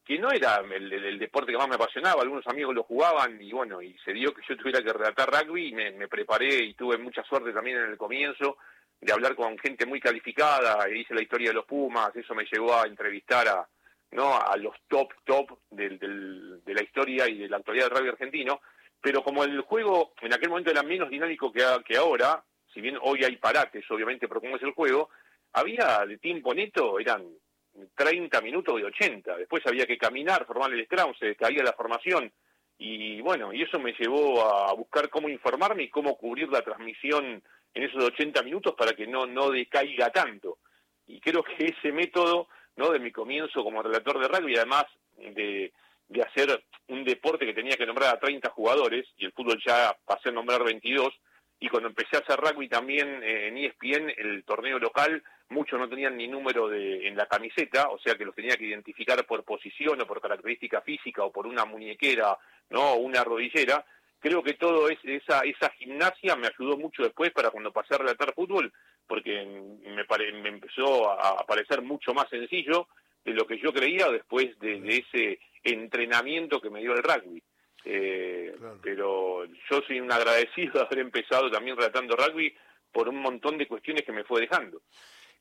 que 0.08 0.19
no 0.19 0.32
era 0.32 0.62
el, 0.75 1.19
deporte 1.19 1.52
que 1.52 1.58
más 1.58 1.69
me 1.69 1.75
apasionaba, 1.75 2.22
algunos 2.22 2.46
amigos 2.46 2.75
lo 2.75 2.82
jugaban 2.82 3.38
y 3.43 3.52
bueno, 3.52 3.82
y 3.82 3.94
se 4.02 4.14
dio 4.14 4.32
que 4.32 4.40
yo 4.49 4.56
tuviera 4.56 4.82
que 4.82 4.90
relatar 4.90 5.28
rugby 5.31 5.69
y 5.69 5.72
me, 5.75 6.08
preparé 6.08 6.64
y 6.64 6.72
tuve 6.72 6.96
mucha 6.96 7.22
suerte 7.25 7.52
también 7.52 7.76
en 7.76 7.90
el 7.90 7.99
comienzo 7.99 8.56
de 8.99 9.12
hablar 9.12 9.34
con 9.37 9.58
gente 9.58 9.84
muy 9.84 10.00
calificada, 10.00 10.88
e 10.88 11.00
hice 11.00 11.12
la 11.12 11.20
historia 11.20 11.50
de 11.50 11.56
los 11.56 11.66
Pumas, 11.66 12.16
eso 12.16 12.34
me 12.34 12.46
llevó 12.50 12.75
a 12.75 12.87
entrevistar 12.87 13.49
a, 13.49 13.69
¿no? 14.12 14.34
a 14.34 14.56
los 14.56 14.75
top, 14.88 15.12
top 15.25 15.59
del, 15.68 15.99
de 15.99 16.75
la 16.75 16.82
historia 16.82 17.28
y 17.28 17.37
de 17.37 17.49
la 17.50 17.59
actualidad 17.59 17.90
del 17.90 17.99
rugby 17.99 18.09
argentino, 18.09 18.62
pero 19.02 19.23
como 19.23 19.44
el 19.44 19.61
juego 19.61 20.14
en 20.23 20.32
aquel 20.32 20.49
momento 20.49 20.71
era 20.71 20.82
menos 20.82 21.11
dinámico 21.11 21.52
que, 21.52 21.62
que 21.85 21.99
ahora, 21.99 22.42
si 22.73 22.80
bien 22.80 22.97
hoy 23.02 23.25
hay 23.25 23.37
parates, 23.37 23.85
obviamente, 23.90 24.26
pero 24.26 24.40
como 24.40 24.56
es 24.56 24.62
el 24.62 24.73
juego, 24.73 25.11
había 25.52 26.06
de 26.06 26.16
tiempo 26.16 26.54
neto, 26.54 26.99
eran 26.99 27.26
30 27.94 28.40
minutos 28.40 28.76
de 28.76 28.85
80. 28.85 29.37
Después 29.37 29.66
había 29.66 29.87
que 29.87 29.99
caminar, 29.99 30.47
formar 30.47 30.73
el 30.73 30.85
scrum, 30.85 31.14
se 31.18 31.37
caía 31.37 31.62
la 31.62 31.73
formación. 31.73 32.32
Y 32.78 33.20
bueno, 33.20 33.52
y 33.52 33.62
eso 33.62 33.78
me 33.78 33.92
llevó 33.92 34.42
a 34.42 34.73
buscar 34.75 35.08
cómo 35.08 35.28
informarme 35.28 35.85
y 35.85 35.88
cómo 35.88 36.16
cubrir 36.16 36.49
la 36.49 36.62
transmisión 36.62 37.42
en 37.75 37.82
esos 37.82 38.04
80 38.04 38.42
minutos 38.42 38.75
para 38.76 38.92
que 38.92 39.06
no, 39.06 39.26
no 39.26 39.50
decaiga 39.50 40.11
tanto. 40.11 40.58
Y 41.06 41.20
creo 41.20 41.42
que 41.42 41.66
ese 41.66 41.92
método, 41.92 42.49
¿no? 42.76 42.90
De 42.90 42.99
mi 42.99 43.11
comienzo 43.11 43.64
como 43.64 43.82
relator 43.82 44.20
de 44.20 44.28
rugby, 44.28 44.56
además 44.56 44.85
de, 45.16 45.73
de 46.08 46.23
hacer 46.23 46.62
un 46.88 47.04
deporte 47.04 47.47
que 47.47 47.54
tenía 47.54 47.76
que 47.76 47.87
nombrar 47.87 48.14
a 48.14 48.20
30 48.20 48.50
jugadores, 48.50 49.06
y 49.16 49.25
el 49.25 49.32
fútbol 49.32 49.61
ya 49.64 49.97
pasé 50.06 50.28
a 50.28 50.32
nombrar 50.32 50.64
22, 50.64 51.12
y 51.61 51.68
cuando 51.68 51.88
empecé 51.88 52.16
a 52.16 52.20
hacer 52.20 52.38
rugby 52.38 52.68
también 52.68 53.23
eh, 53.23 53.49
en 53.49 53.58
ESPN, 53.58 54.12
el 54.16 54.44
torneo 54.44 54.78
local, 54.78 55.23
muchos 55.50 55.78
no 55.78 55.88
tenían 55.88 56.17
ni 56.17 56.28
número 56.28 56.69
de, 56.69 57.07
en 57.09 57.17
la 57.17 57.26
camiseta, 57.26 57.88
o 57.88 57.99
sea 57.99 58.14
que 58.14 58.25
los 58.25 58.35
tenía 58.35 58.57
que 58.57 58.67
identificar 58.67 59.25
por 59.26 59.45
posición 59.45 60.00
o 60.00 60.07
por 60.07 60.21
característica 60.21 60.81
física 60.83 61.25
o 61.25 61.33
por 61.33 61.47
una 61.47 61.64
muñequera, 61.64 62.37
¿no? 62.71 62.93
O 62.93 62.97
una 62.97 63.25
rodillera. 63.25 63.85
Creo 64.21 64.43
que 64.43 64.55
todo 64.55 64.88
es, 64.88 64.99
esa, 65.05 65.40
esa 65.40 65.71
gimnasia 65.71 66.35
me 66.37 66.49
ayudó 66.49 66.76
mucho 66.76 67.02
después 67.02 67.31
para 67.31 67.50
cuando 67.50 67.73
pasé 67.73 67.95
a 67.95 67.99
relatar 67.99 68.35
fútbol, 68.35 68.73
porque 69.07 69.45
me, 69.45 70.05
me 70.43 70.49
empezó 70.49 71.11
a, 71.11 71.47
parecer 71.47 71.83
mucho 71.83 72.12
más 72.12 72.28
sencillo 72.28 72.88
de 73.25 73.33
lo 73.33 73.47
que 73.47 73.59
yo 73.59 73.73
creía 73.73 74.09
después 74.11 74.59
de, 74.59 74.81
de 74.81 74.97
ese 74.99 75.40
entrenamiento 75.62 76.61
que 76.61 76.71
me 76.71 76.81
dio 76.81 76.95
el 76.95 77.02
rugby. 77.02 77.43
Eh, 77.85 78.55
Pero 78.83 79.45
yo 79.47 79.83
soy 79.87 80.00
un 80.00 80.11
agradecido 80.11 80.73
de 80.73 80.81
haber 80.81 80.99
empezado 80.99 81.50
también 81.50 81.76
relatando 81.76 82.17
rugby 82.17 82.52
por 82.93 83.09
un 83.09 83.17
montón 83.17 83.57
de 83.57 83.69
cuestiones 83.69 84.02
que 84.02 84.12
me 84.12 84.25
fue 84.25 84.40
dejando 84.40 84.83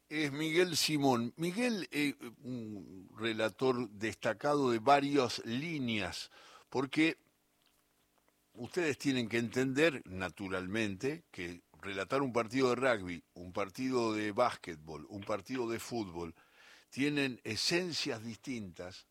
es 0.09 0.31
Miguel 0.31 0.77
Simón. 0.77 1.33
Miguel, 1.37 1.87
eh, 1.91 2.15
un 2.43 3.09
relator 3.17 3.89
destacado 3.89 4.71
de 4.71 4.79
varias 4.79 5.43
líneas, 5.45 6.31
porque 6.69 7.17
ustedes 8.53 8.97
tienen 8.97 9.27
que 9.29 9.37
entender, 9.37 10.01
naturalmente, 10.05 11.23
que 11.31 11.61
relatar 11.81 12.21
un 12.21 12.33
partido 12.33 12.69
de 12.69 12.75
rugby, 12.75 13.23
un 13.35 13.51
partido 13.53 14.13
de 14.13 14.31
básquetbol, 14.31 15.05
un 15.09 15.21
partido 15.21 15.69
de 15.69 15.79
fútbol, 15.79 16.33
tienen 16.89 17.39
esencias 17.43 18.23
distintas 18.23 19.07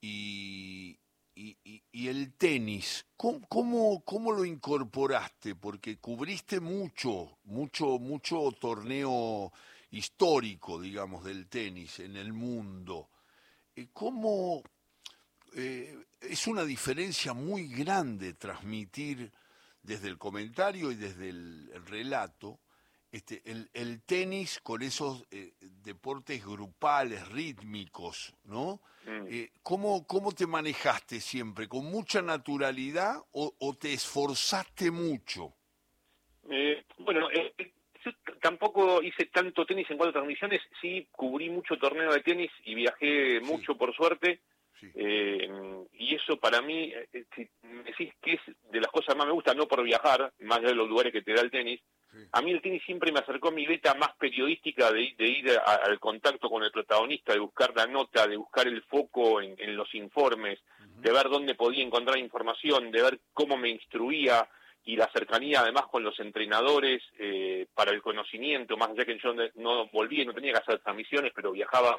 y, 0.00 0.98
y, 1.34 2.08
el 2.08 2.32
tenis, 2.34 3.06
¿cómo, 3.16 4.02
¿cómo, 4.04 4.32
lo 4.32 4.44
incorporaste? 4.44 5.54
Porque 5.54 5.98
cubriste 5.98 6.60
mucho, 6.60 7.38
mucho, 7.44 7.98
mucho 7.98 8.50
torneo 8.60 9.52
histórico, 9.92 10.80
digamos, 10.80 11.24
del 11.24 11.48
tenis 11.48 12.00
en 12.00 12.16
el 12.16 12.32
mundo. 12.32 13.08
Eh, 13.76 13.88
¿Cómo 13.92 14.62
eh, 15.54 15.96
es 16.20 16.46
una 16.46 16.64
diferencia 16.64 17.32
muy 17.32 17.68
grande 17.68 18.34
transmitir 18.34 19.30
desde 19.82 20.08
el 20.08 20.18
comentario 20.18 20.90
y 20.90 20.96
desde 20.96 21.28
el 21.30 21.70
relato 21.86 22.58
este, 23.12 23.42
el, 23.44 24.02
tenis 24.04 24.58
con 24.62 24.80
esos 24.80 25.26
eh, 25.30 25.52
deportes 25.60 26.42
grupales, 26.46 27.28
rítmicos, 27.28 28.34
¿no? 28.44 28.80
Mm. 29.04 29.26
Eh, 29.28 29.50
¿cómo, 29.62 30.32
te 30.34 30.46
manejaste 30.46 31.20
siempre? 31.20 31.68
¿Con 31.68 31.84
mucha 31.84 32.22
naturalidad 32.22 33.22
o, 33.32 33.76
te 33.78 33.92
esforzaste 33.92 34.90
mucho? 34.90 35.52
Eh, 36.50 36.82
bueno, 37.00 37.28
tampoco 38.42 39.02
hice 39.02 39.26
tanto 39.26 39.64
tenis 39.64 39.88
en 39.88 39.96
cuatro 39.96 40.12
transmisiones, 40.12 40.60
sí 40.80 41.06
cubrí 41.12 41.48
mucho 41.48 41.78
torneo 41.78 42.12
de 42.12 42.20
tenis 42.20 42.50
y 42.64 42.74
viajé 42.74 43.40
mucho 43.40 43.76
por 43.78 43.94
suerte. 43.94 44.40
y 44.82 46.14
eso 46.14 46.36
para 46.38 46.60
mí, 46.60 46.92
si 47.34 47.48
me 47.62 47.84
decís 47.84 48.12
que 48.20 48.32
es 48.32 48.40
de 48.70 48.80
las 48.80 48.90
cosas 48.90 49.16
más 49.16 49.26
me 49.26 49.32
gusta, 49.32 49.54
no 49.54 49.68
por 49.68 49.82
viajar, 49.84 50.32
más 50.40 50.58
allá 50.58 50.68
de 50.68 50.74
los 50.74 50.88
lugares 50.88 51.12
que 51.12 51.22
te 51.22 51.32
da 51.32 51.40
el 51.40 51.52
tenis, 51.52 51.80
a 52.32 52.42
mí 52.42 52.50
el 52.50 52.60
tenis 52.60 52.82
siempre 52.84 53.12
me 53.12 53.20
acercó 53.20 53.48
a 53.48 53.52
mi 53.52 53.64
beta 53.64 53.94
más 53.94 54.10
periodística 54.18 54.90
de, 54.90 55.14
ir 55.18 55.50
al 55.64 55.98
contacto 56.00 56.50
con 56.50 56.64
el 56.64 56.72
protagonista, 56.72 57.32
de 57.32 57.38
buscar 57.38 57.72
la 57.76 57.86
nota, 57.86 58.26
de 58.26 58.36
buscar 58.36 58.66
el 58.66 58.82
foco 58.82 59.40
en, 59.40 59.76
los 59.76 59.94
informes, 59.94 60.58
de 60.96 61.12
ver 61.12 61.28
dónde 61.28 61.54
podía 61.54 61.84
encontrar 61.84 62.18
información, 62.18 62.90
de 62.90 63.02
ver 63.02 63.20
cómo 63.32 63.56
me 63.56 63.70
instruía 63.70 64.48
y 64.84 64.96
la 64.96 65.08
cercanía 65.12 65.60
además 65.60 65.86
con 65.90 66.02
los 66.02 66.18
entrenadores 66.18 67.02
eh, 67.18 67.66
para 67.74 67.92
el 67.92 68.02
conocimiento, 68.02 68.76
más 68.76 68.90
allá 68.90 69.04
que 69.04 69.18
yo 69.18 69.34
no 69.54 69.86
volvía, 69.88 70.24
no 70.24 70.34
tenía 70.34 70.52
que 70.52 70.58
hacer 70.58 70.78
transmisiones, 70.80 71.32
pero 71.34 71.52
viajaba 71.52 71.98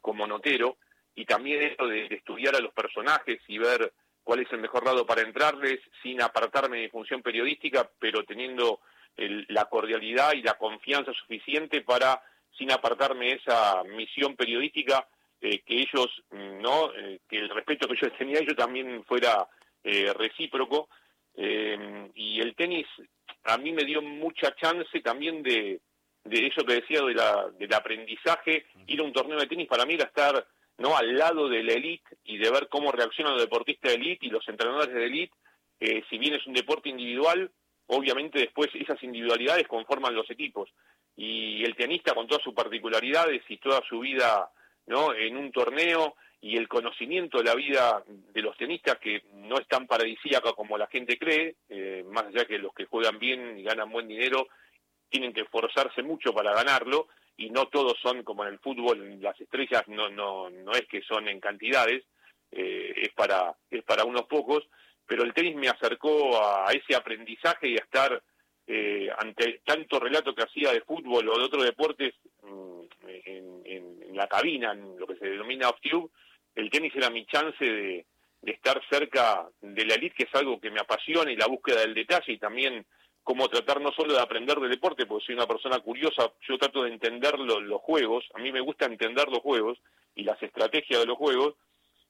como 0.00 0.26
notero, 0.26 0.76
y 1.14 1.24
también 1.24 1.62
eso 1.62 1.86
de, 1.86 2.06
estudiar 2.06 2.56
a 2.56 2.60
los 2.60 2.72
personajes 2.72 3.40
y 3.48 3.58
ver 3.58 3.92
cuál 4.24 4.40
es 4.40 4.52
el 4.52 4.60
mejor 4.60 4.84
lado 4.84 5.04
para 5.06 5.22
entrarles 5.22 5.80
sin 6.02 6.22
apartarme 6.22 6.78
de 6.78 6.82
mi 6.84 6.88
función 6.88 7.22
periodística, 7.22 7.88
pero 7.98 8.24
teniendo 8.24 8.80
la 9.16 9.66
cordialidad 9.66 10.32
y 10.32 10.42
la 10.42 10.54
confianza 10.54 11.12
suficiente 11.12 11.82
para, 11.82 12.22
sin 12.56 12.72
apartarme 12.72 13.32
esa 13.32 13.82
misión 13.84 14.36
periodística, 14.36 15.06
eh, 15.40 15.60
que 15.66 15.80
ellos, 15.80 16.08
mm, 16.30 16.62
no 16.62 16.94
eh, 16.94 17.20
que 17.28 17.38
el 17.38 17.50
respeto 17.50 17.88
que 17.88 17.96
yo 18.00 18.10
tenía 18.12 18.38
ellos 18.38 18.56
también 18.56 19.04
fuera 19.04 19.46
eh, 19.82 20.12
recíproco. 20.14 20.88
Y 21.34 22.40
el 22.40 22.54
tenis 22.54 22.86
a 23.44 23.58
mí 23.58 23.72
me 23.72 23.84
dio 23.84 24.02
mucha 24.02 24.54
chance 24.54 25.00
también 25.00 25.42
de, 25.42 25.80
de 26.24 26.46
eso 26.46 26.64
que 26.64 26.74
decía 26.74 27.02
de 27.02 27.14
la, 27.14 27.48
del 27.58 27.72
aprendizaje. 27.74 28.66
Ir 28.86 29.00
a 29.00 29.04
un 29.04 29.12
torneo 29.12 29.38
de 29.38 29.46
tenis 29.46 29.68
para 29.68 29.86
mí 29.86 29.94
era 29.94 30.04
estar 30.04 30.46
no 30.78 30.96
al 30.96 31.16
lado 31.16 31.48
de 31.48 31.62
la 31.62 31.72
elite 31.72 32.16
y 32.24 32.38
de 32.38 32.50
ver 32.50 32.68
cómo 32.68 32.92
reaccionan 32.92 33.34
los 33.34 33.42
deportistas 33.42 33.92
de 33.92 33.96
elite 33.96 34.26
y 34.26 34.30
los 34.30 34.46
entrenadores 34.48 34.94
de 34.94 35.04
elite. 35.04 35.34
si 36.08 36.18
bien 36.18 36.34
es 36.34 36.46
un 36.46 36.54
deporte 36.54 36.88
individual, 36.88 37.50
obviamente 37.86 38.38
después 38.38 38.70
esas 38.74 39.02
individualidades 39.02 39.68
conforman 39.68 40.14
los 40.14 40.30
equipos 40.30 40.70
y 41.16 41.62
el 41.64 41.76
tenista 41.76 42.14
con 42.14 42.26
todas 42.26 42.42
sus 42.42 42.54
particularidades 42.54 43.42
y 43.48 43.58
toda 43.58 43.82
su 43.88 44.00
vida 44.00 44.50
no 44.86 45.14
en 45.14 45.36
un 45.36 45.52
torneo 45.52 46.16
y 46.42 46.56
el 46.56 46.66
conocimiento 46.66 47.38
de 47.38 47.44
la 47.44 47.54
vida 47.54 48.02
de 48.06 48.42
los 48.42 48.56
tenistas 48.56 48.98
que 48.98 49.22
no 49.32 49.56
es 49.58 49.68
tan 49.68 49.86
paradisíaca 49.86 50.52
como 50.54 50.76
la 50.76 50.88
gente 50.88 51.16
cree 51.16 51.54
eh, 51.68 52.04
más 52.10 52.24
allá 52.24 52.44
que 52.44 52.58
los 52.58 52.74
que 52.74 52.84
juegan 52.84 53.20
bien 53.20 53.58
y 53.58 53.62
ganan 53.62 53.90
buen 53.90 54.08
dinero 54.08 54.48
tienen 55.08 55.32
que 55.32 55.42
esforzarse 55.42 56.02
mucho 56.02 56.34
para 56.34 56.52
ganarlo 56.52 57.06
y 57.36 57.48
no 57.48 57.68
todos 57.68 57.94
son 58.02 58.24
como 58.24 58.42
en 58.42 58.54
el 58.54 58.58
fútbol 58.58 59.20
las 59.20 59.40
estrellas 59.40 59.84
no 59.86 60.10
no 60.10 60.50
no 60.50 60.72
es 60.72 60.86
que 60.88 61.00
son 61.02 61.28
en 61.28 61.38
cantidades 61.38 62.02
eh, 62.50 62.92
es 62.96 63.12
para 63.14 63.54
es 63.70 63.84
para 63.84 64.04
unos 64.04 64.24
pocos 64.24 64.68
pero 65.06 65.22
el 65.22 65.32
tenis 65.32 65.54
me 65.54 65.68
acercó 65.68 66.42
a 66.42 66.72
ese 66.72 66.96
aprendizaje 66.96 67.68
y 67.68 67.74
a 67.74 67.84
estar 67.84 68.20
eh, 68.66 69.10
ante 69.16 69.60
tanto 69.64 70.00
relato 70.00 70.34
que 70.34 70.42
hacía 70.42 70.72
de 70.72 70.80
fútbol 70.80 71.28
o 71.28 71.38
de 71.38 71.44
otros 71.44 71.64
deportes 71.64 72.14
mm, 72.42 72.80
en, 73.26 74.16
la 74.16 74.26
cabina, 74.26 74.72
en 74.72 74.98
lo 74.98 75.06
que 75.06 75.16
se 75.16 75.26
denomina 75.26 75.70
off-tube, 75.70 76.10
el 76.54 76.70
tenis 76.70 76.94
era 76.94 77.10
mi 77.10 77.24
chance 77.26 77.64
de, 77.64 78.06
estar 78.42 78.82
cerca 78.90 79.48
de 79.60 79.84
la 79.84 79.94
elite, 79.94 80.16
que 80.16 80.24
es 80.24 80.34
algo 80.34 80.60
que 80.60 80.70
me 80.70 80.80
apasiona, 80.80 81.30
y 81.30 81.36
la 81.36 81.46
búsqueda 81.46 81.80
del 81.80 81.94
detalle, 81.94 82.32
y 82.32 82.38
también 82.38 82.84
cómo 83.22 83.48
tratar 83.48 83.80
no 83.80 83.92
solo 83.92 84.14
de 84.14 84.20
aprender 84.20 84.58
del 84.58 84.70
deporte, 84.70 85.06
porque 85.06 85.26
soy 85.26 85.36
una 85.36 85.46
persona 85.46 85.78
curiosa, 85.78 86.32
yo 86.48 86.58
trato 86.58 86.82
de 86.82 86.90
entender 86.90 87.38
los 87.38 87.80
juegos, 87.82 88.24
a 88.34 88.40
mí 88.40 88.50
me 88.50 88.60
gusta 88.60 88.86
entender 88.86 89.28
los 89.28 89.38
juegos 89.38 89.78
y 90.16 90.24
las 90.24 90.42
estrategias 90.42 91.00
de 91.00 91.06
los 91.06 91.16
juegos, 91.16 91.54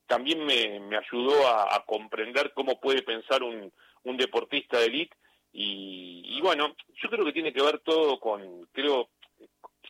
también 0.07 0.45
me, 0.45 0.97
ayudó 0.97 1.47
a, 1.49 1.85
comprender 1.87 2.53
cómo 2.55 2.81
puede 2.81 3.03
pensar 3.03 3.43
un, 3.43 3.71
un 4.05 4.17
deportista 4.17 4.79
de 4.79 4.87
élite 4.87 5.17
y, 5.53 6.41
bueno, 6.41 6.75
yo 7.03 7.11
creo 7.11 7.25
que 7.25 7.33
tiene 7.33 7.53
que 7.53 7.63
ver 7.63 7.81
todo 7.81 8.19
con, 8.19 8.67
creo, 8.73 9.11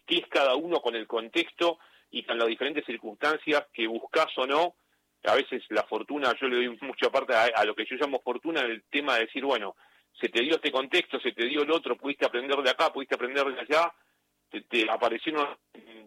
que 0.07 0.19
es 0.19 0.27
cada 0.27 0.57
uno 0.57 0.81
con 0.81 0.97
el 0.97 1.07
contexto 1.07 1.79
y 2.13 2.23
con 2.23 2.39
las 2.39 2.47
diferentes 2.47 2.85
circunstancias 2.85 3.65
que 3.73 3.87
buscas 3.87 4.27
o 4.37 4.47
no. 4.47 4.75
A 5.25 5.35
veces 5.35 5.63
la 5.71 5.83
fortuna, 5.85 6.35
yo 6.41 6.47
le 6.47 6.57
doy 6.57 6.79
mucha 6.83 7.11
parte 7.11 7.35
a, 7.35 7.65
lo 7.65 7.75
que 7.75 7.87
yo 7.87 7.97
llamo 7.97 8.21
fortuna, 8.21 8.61
el 8.61 8.85
tema 8.85 9.15
de 9.15 9.27
decir, 9.27 9.45
bueno, 9.45 9.75
se 10.21 10.29
te 10.29 10.43
dio 10.43 10.57
este 10.57 10.71
contexto, 10.71 11.19
se 11.21 11.33
te 11.33 11.47
dio 11.47 11.63
el 11.63 11.71
otro, 11.71 11.97
pudiste 11.97 12.27
aprender 12.27 12.59
de 12.59 12.71
acá, 12.71 12.93
pudiste 12.93 13.15
aprender 13.15 13.45
de 13.47 13.61
allá, 13.61 13.93
te 14.69 14.91
aparecieron 14.91 15.49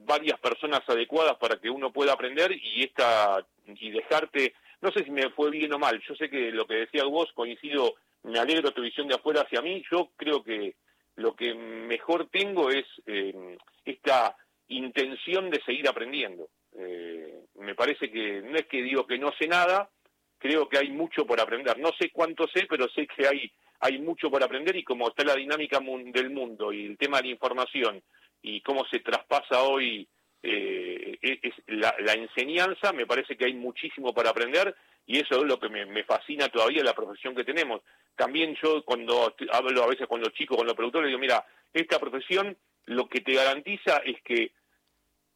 varias 0.06 0.40
personas 0.40 0.82
adecuadas 0.88 1.36
para 1.38 1.58
que 1.58 1.70
uno 1.70 1.92
pueda 1.92 2.14
aprender 2.14 2.52
y 2.52 2.84
esta 2.84 3.44
y 3.66 3.90
dejarte 3.90 4.54
no 4.82 4.92
sé 4.92 5.04
si 5.04 5.10
me 5.10 5.32
fue 5.32 5.50
bien 5.50 5.74
o 5.74 5.80
mal 5.80 6.00
yo 6.08 6.14
sé 6.14 6.30
que 6.30 6.52
lo 6.52 6.68
que 6.68 6.76
decía 6.76 7.06
vos 7.06 7.32
coincido 7.34 7.96
me 8.22 8.38
alegro 8.38 8.70
tu 8.70 8.84
visión 8.84 9.08
de 9.08 9.16
afuera 9.16 9.42
hacia 9.42 9.64
mí 9.64 9.84
yo 9.92 10.12
creo 10.16 10.44
que 10.44 10.76
lo 11.16 11.36
que 11.36 11.56
mejor 11.56 12.28
tengo 12.30 12.70
es 12.70 12.86
eh, 13.08 13.58
esta 13.84 14.36
intención 14.70 15.50
de 15.50 15.62
seguir 15.66 15.88
aprendiendo 15.88 16.50
eh, 16.78 17.46
me 17.56 17.76
parece 17.76 18.12
que 18.12 18.42
no 18.42 18.56
es 18.56 18.66
que 18.66 18.82
digo 18.82 19.06
que 19.06 19.18
no 19.18 19.32
sé 19.40 19.48
nada 19.48 19.90
creo 20.38 20.68
que 20.68 20.78
hay 20.78 20.90
mucho 20.90 21.26
por 21.26 21.40
aprender 21.40 21.78
no 21.80 21.92
sé 22.00 22.10
cuánto 22.12 22.48
sé 22.48 22.66
pero 22.70 22.88
sé 22.90 23.08
que 23.08 23.28
hay 23.28 23.52
hay 23.80 24.00
mucho 24.00 24.32
por 24.32 24.44
aprender 24.44 24.76
y 24.76 24.84
como 24.84 25.08
está 25.08 25.24
la 25.24 25.36
dinámica 25.36 25.80
del 25.80 26.30
mundo 26.30 26.72
y 26.72 26.86
el 26.86 26.98
tema 26.98 27.18
de 27.18 27.24
la 27.24 27.30
información 27.30 28.02
y 28.42 28.62
cómo 28.62 28.86
se 28.86 29.00
traspasa 29.00 29.64
hoy 29.64 30.08
eh, 30.48 31.18
es 31.22 31.54
la, 31.68 31.96
enseñanza, 32.14 32.94
me 32.94 33.08
parece 33.08 33.36
que 33.36 33.46
hay 33.46 33.56
muchísimo 33.56 34.14
para 34.14 34.30
aprender 34.30 34.76
y 35.08 35.18
eso 35.18 35.40
es 35.40 35.44
lo 35.44 35.60
que 35.60 35.70
me, 35.70 36.04
fascina 36.04 36.50
todavía 36.50 36.84
la 36.84 36.94
profesión 36.94 37.36
que 37.36 37.44
tenemos. 37.44 37.82
También 38.16 38.56
yo 38.62 38.84
cuando 38.86 39.36
hablo 39.52 39.84
a 39.84 39.88
veces 39.88 40.08
con 40.08 40.22
los 40.22 40.32
chicos, 40.34 40.58
con 40.58 40.68
los 40.68 40.76
productores, 40.76 41.08
digo, 41.08 41.20
mira, 41.20 41.44
esta 41.74 42.00
profesión 42.00 42.56
lo 42.86 43.08
que 43.08 43.22
te 43.22 43.34
garantiza 43.34 43.98
es 44.06 44.22
que 44.22 44.52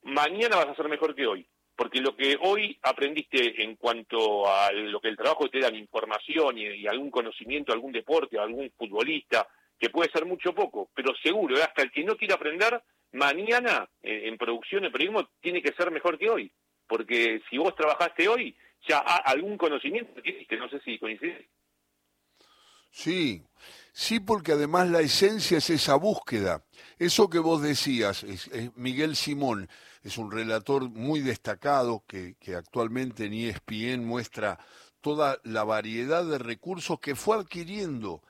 mañana 0.03 0.57
vas 0.57 0.67
a 0.67 0.75
ser 0.75 0.87
mejor 0.87 1.15
que 1.15 1.25
hoy, 1.25 1.45
porque 1.75 2.01
lo 2.01 2.15
que 2.15 2.37
hoy 2.41 2.77
aprendiste 2.83 3.63
en 3.63 3.75
cuanto 3.75 4.47
a 4.51 4.71
lo 4.71 4.99
que 4.99 5.09
el 5.09 5.17
trabajo 5.17 5.49
te 5.49 5.59
da, 5.59 5.69
información 5.69 6.57
y, 6.57 6.87
algún 6.87 7.11
conocimiento, 7.11 7.73
algún 7.73 7.91
deporte, 7.91 8.37
algún 8.37 8.69
futbolista, 8.77 9.47
que 9.79 9.89
puede 9.89 10.11
ser 10.11 10.25
mucho 10.25 10.53
poco, 10.53 10.89
pero 10.93 11.15
seguro, 11.23 11.55
hasta 11.55 11.83
el 11.83 11.91
que 11.91 12.03
no 12.03 12.17
quiere 12.17 12.33
aprender, 12.33 12.81
mañana 13.13 13.87
eh, 14.03 14.23
en 14.25 14.37
producción 14.37 14.83
de 14.83 14.91
periodismo 14.91 15.29
tiene 15.41 15.61
que 15.61 15.73
ser 15.73 15.89
mejor 15.89 16.17
que 16.17 16.29
hoy, 16.29 16.51
porque 16.87 17.41
si 17.49 17.57
vos 17.57 17.75
trabajaste 17.75 18.27
hoy, 18.27 18.55
ya 18.87 18.99
algún 18.99 19.57
conocimiento 19.57 20.21
que 20.21 20.57
no 20.57 20.69
sé 20.69 20.79
si 20.81 20.97
coincide. 20.99 21.47
Sí, 22.91 23.43
sí, 23.93 24.19
porque 24.19 24.53
además 24.53 24.89
la 24.89 25.01
esencia 25.01 25.57
es 25.59 25.69
esa 25.69 25.95
búsqueda. 25.95 26.63
Eso 26.97 27.29
que 27.29 27.39
vos 27.39 27.61
decías, 27.61 28.25
Miguel 28.75 29.15
Simón 29.15 29.69
es 30.03 30.17
un 30.17 30.31
relator 30.31 30.89
muy 30.89 31.19
destacado 31.21 32.03
que, 32.07 32.35
que 32.39 32.55
actualmente 32.55 33.25
en 33.25 33.33
ESPN 33.33 34.05
muestra 34.05 34.59
toda 35.01 35.39
la 35.43 35.63
variedad 35.63 36.25
de 36.25 36.37
recursos 36.37 36.99
que 36.99 37.15
fue 37.15 37.37
adquiriendo, 37.37 38.21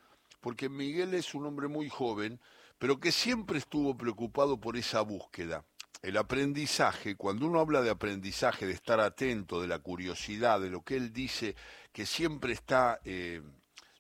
porque 0.42 0.70
Miguel 0.70 1.14
es 1.14 1.34
un 1.34 1.46
hombre 1.46 1.68
muy 1.68 1.90
joven, 1.90 2.40
pero 2.78 3.00
que 3.00 3.12
siempre 3.12 3.58
estuvo 3.58 3.98
preocupado 3.98 4.60
por 4.60 4.78
esa 4.78 5.02
búsqueda. 5.02 5.66
El 6.02 6.16
aprendizaje, 6.16 7.16
cuando 7.16 7.46
uno 7.46 7.60
habla 7.60 7.82
de 7.82 7.90
aprendizaje, 7.90 8.66
de 8.66 8.74
estar 8.74 9.02
atento, 9.02 9.62
de 9.62 9.68
la 9.68 9.80
curiosidad, 9.80 10.62
de 10.62 10.70
lo 10.70 10.82
que 10.82 10.96
él 10.96 11.12
dice, 11.12 11.56
que 11.92 12.06
siempre 12.06 12.54
está 12.54 13.02
eh, 13.04 13.42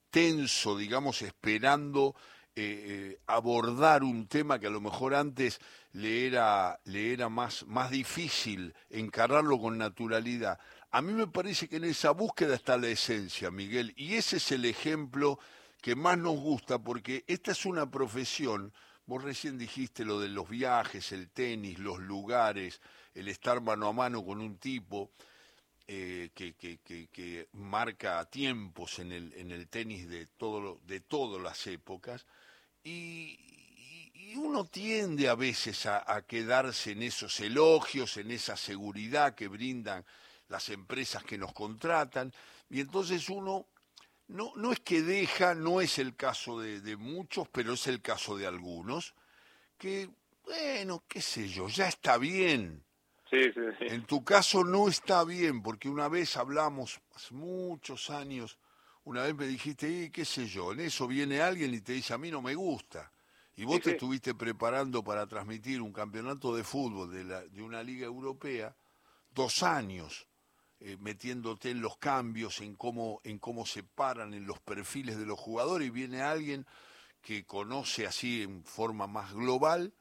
tenso, 0.10 0.78
digamos, 0.78 1.22
esperando 1.22 2.16
eh, 2.56 2.86
eh, 2.88 3.22
abordar 3.28 4.04
un 4.04 4.28
tema 4.28 4.60
que 4.60 4.68
a 4.68 4.72
lo 4.72 4.82
mejor 4.82 5.16
antes 5.16 5.60
le 5.94 6.28
era, 6.28 6.80
le 6.84 7.14
era 7.14 7.30
más, 7.30 7.66
más 7.68 7.90
difícil 7.90 8.74
encararlo 8.90 9.60
con 9.60 9.78
naturalidad. 9.78 10.60
A 10.92 11.02
mí 11.02 11.14
me 11.14 11.28
parece 11.28 11.70
que 11.70 11.78
en 11.78 11.86
esa 11.86 12.12
búsqueda 12.12 12.56
está 12.56 12.78
la 12.78 12.88
esencia, 12.88 13.52
Miguel, 13.52 13.94
y 13.96 14.16
ese 14.16 14.38
es 14.38 14.52
el 14.52 14.66
ejemplo 14.66 15.40
que 15.82 15.96
más 15.96 16.18
nos 16.18 16.38
gusta, 16.38 16.80
porque 16.80 17.24
esta 17.28 17.52
es 17.52 17.66
una 17.66 17.90
profesión, 17.90 18.74
vos 19.06 19.24
recién 19.24 19.58
dijiste 19.58 20.04
lo 20.04 20.20
de 20.20 20.30
los 20.30 20.50
viajes, 20.50 21.12
el 21.12 21.30
tenis, 21.30 21.80
los 21.80 22.00
lugares, 22.00 22.82
el 23.14 23.28
estar 23.28 23.62
mano 23.62 23.88
a 23.88 23.94
mano 23.94 24.26
con 24.26 24.42
un 24.42 24.58
tipo 24.58 25.12
eh, 25.92 26.30
que, 26.36 27.48
marca 27.54 28.24
tiempos 28.30 29.00
en 29.00 29.12
el, 29.12 29.34
en 29.34 29.50
el 29.50 29.68
tenis 29.70 30.08
de, 30.08 30.28
todo, 30.28 30.80
de 30.86 31.00
todas 31.00 31.42
las 31.42 31.66
épocas, 31.66 32.28
y, 32.84 33.36
uno 34.36 34.66
tiende 34.66 35.28
a 35.28 35.34
veces 35.34 35.88
a, 35.88 36.24
quedarse 36.28 36.92
en 36.92 37.02
esos 37.02 37.40
elogios, 37.40 38.18
en 38.18 38.30
esa 38.30 38.56
seguridad 38.56 39.34
que 39.34 39.48
brindan 39.48 40.06
las 40.48 40.70
empresas 40.70 41.24
que 41.24 41.40
nos 41.40 41.54
contratan, 41.54 42.32
y 42.70 42.82
entonces 42.82 43.28
uno 43.28 43.66
no, 44.28 44.54
no 44.58 44.72
es 44.72 44.82
que 44.82 45.02
deja, 45.02 45.56
no 45.56 45.82
es 45.82 45.98
el 45.98 46.16
caso 46.16 46.60
de, 46.60 46.98
muchos, 46.98 47.50
pero 47.50 47.74
es 47.74 47.88
el 47.88 48.00
caso 48.00 48.38
de 48.38 48.46
algunos, 48.46 49.16
que, 49.80 50.08
bueno, 50.44 51.04
qué 51.08 51.20
sé 51.20 51.50
yo, 51.50 51.68
ya 51.68 51.88
está 51.88 52.20
bien. 52.20 52.86
Sí, 53.30 53.44
sí, 53.54 53.62
sí. 53.78 53.86
En 53.88 54.06
tu 54.06 54.24
caso 54.24 54.64
no 54.64 54.88
está 54.88 55.24
bien, 55.24 55.62
porque 55.62 55.88
una 55.88 56.08
vez 56.08 56.36
hablamos, 56.36 57.00
hace 57.16 57.34
muchos 57.34 58.10
años, 58.10 58.58
una 59.04 59.24
vez 59.24 59.36
me 59.36 59.46
dijiste, 59.46 60.12
qué 60.12 60.26
sé 60.26 60.48
yo, 60.48 60.72
en 60.74 60.80
eso 60.82 61.08
viene 61.08 61.42
alguien 61.42 61.74
y 61.74 61.82
te 61.82 61.94
dice, 61.94 62.14
a 62.14 62.18
mí 62.18 62.32
no 62.32 62.42
me 62.42 62.56
gusta. 62.56 63.12
Y 63.56 63.66
vos 63.66 63.82
te 63.82 63.92
estuviste 63.92 64.34
preparando 64.36 65.04
para 65.04 65.28
transmitir 65.28 65.82
un 65.82 65.92
campeonato 65.92 66.56
de 66.56 66.64
fútbol 66.64 67.12
de, 67.12 67.26
la, 67.26 67.42
de 67.42 67.62
una 67.62 67.84
liga 67.84 68.06
europea 68.06 68.74
dos 69.32 69.64
años, 69.64 70.28
eh, 70.80 70.96
metiéndote 71.00 71.70
en 71.70 71.82
los 71.82 71.98
cambios, 71.98 72.62
en 72.62 72.76
cómo, 72.76 73.20
en 73.24 73.38
cómo 73.38 73.66
se 73.66 73.84
paran 73.84 74.34
en 74.34 74.48
los 74.48 74.60
perfiles 74.60 75.18
de 75.18 75.26
los 75.26 75.38
jugadores, 75.38 75.88
y 75.88 75.92
viene 75.92 76.22
alguien 76.22 76.66
que 77.22 77.46
conoce 77.46 78.08
así 78.08 78.44
en 78.44 78.64
forma 78.64 79.08
más 79.08 79.34
global 79.34 79.94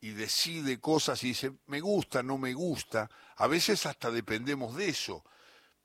y 0.00 0.10
decide 0.10 0.80
cosas 0.80 1.22
y 1.24 1.28
dice, 1.28 1.52
me 1.66 1.80
gusta, 1.80 2.22
no 2.22 2.38
me 2.38 2.52
gusta. 2.54 3.10
A 3.36 3.46
veces 3.46 3.86
hasta 3.86 4.10
dependemos 4.10 4.76
de 4.76 4.88
eso, 4.88 5.24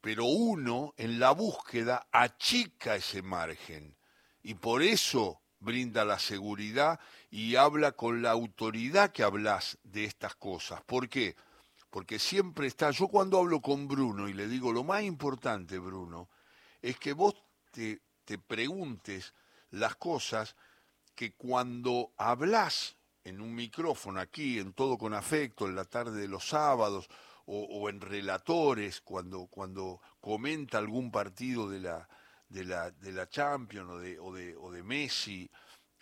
pero 0.01 0.25
uno 0.25 0.93
en 0.97 1.19
la 1.19 1.31
búsqueda 1.31 2.07
achica 2.11 2.95
ese 2.95 3.21
margen. 3.21 3.95
Y 4.43 4.55
por 4.55 4.83
eso 4.83 5.41
brinda 5.59 6.05
la 6.05 6.19
seguridad 6.19 6.99
y 7.31 7.55
habla 7.55 7.93
con 7.93 8.21
la 8.21 8.31
autoridad 8.31 9.11
que 9.11 9.23
hablas 9.23 9.77
de 9.83 10.03
estas 10.03 10.35
cosas. 10.35 10.81
¿Por 10.83 11.09
qué? 11.09 11.35
Porque 11.89 12.19
siempre 12.19 12.67
está, 12.67 12.91
yo 12.91 13.07
cuando 13.07 13.39
hablo 13.39 13.61
con 13.61 13.87
Bruno 13.87 14.27
y 14.27 14.33
le 14.33 14.47
digo, 14.47 14.73
lo 14.73 14.83
más 14.83 15.03
importante, 15.03 15.79
Bruno, 15.79 16.29
es 16.81 16.99
que 16.99 17.13
vos 17.13 17.35
te, 17.71 18.01
te 18.25 18.37
preguntes 18.37 19.33
las 19.71 19.95
cosas 19.95 20.55
que 21.15 21.33
cuando 21.33 22.11
hablas 22.17 22.97
en 23.23 23.41
un 23.41 23.53
micrófono 23.53 24.19
aquí, 24.19 24.59
en 24.59 24.73
todo 24.73 24.97
con 24.97 25.13
afecto, 25.13 25.67
en 25.67 25.75
la 25.75 25.85
tarde 25.85 26.21
de 26.21 26.27
los 26.27 26.47
sábados, 26.47 27.07
o, 27.45 27.89
en 27.89 27.99
relatores, 27.99 29.01
cuando, 29.01 29.47
cuando 29.47 29.99
comenta 30.21 30.77
algún 30.77 31.11
partido 31.11 31.69
de 31.69 31.81
la, 31.81 32.07
de 32.47 32.63
la, 32.63 32.91
de 32.91 33.11
la 33.11 33.27
Champions 33.27 33.89
o 33.89 33.99
de, 33.99 34.19
o 34.19 34.33
de, 34.33 34.55
o 34.55 34.71
de 34.71 34.81
Messi 34.81 35.49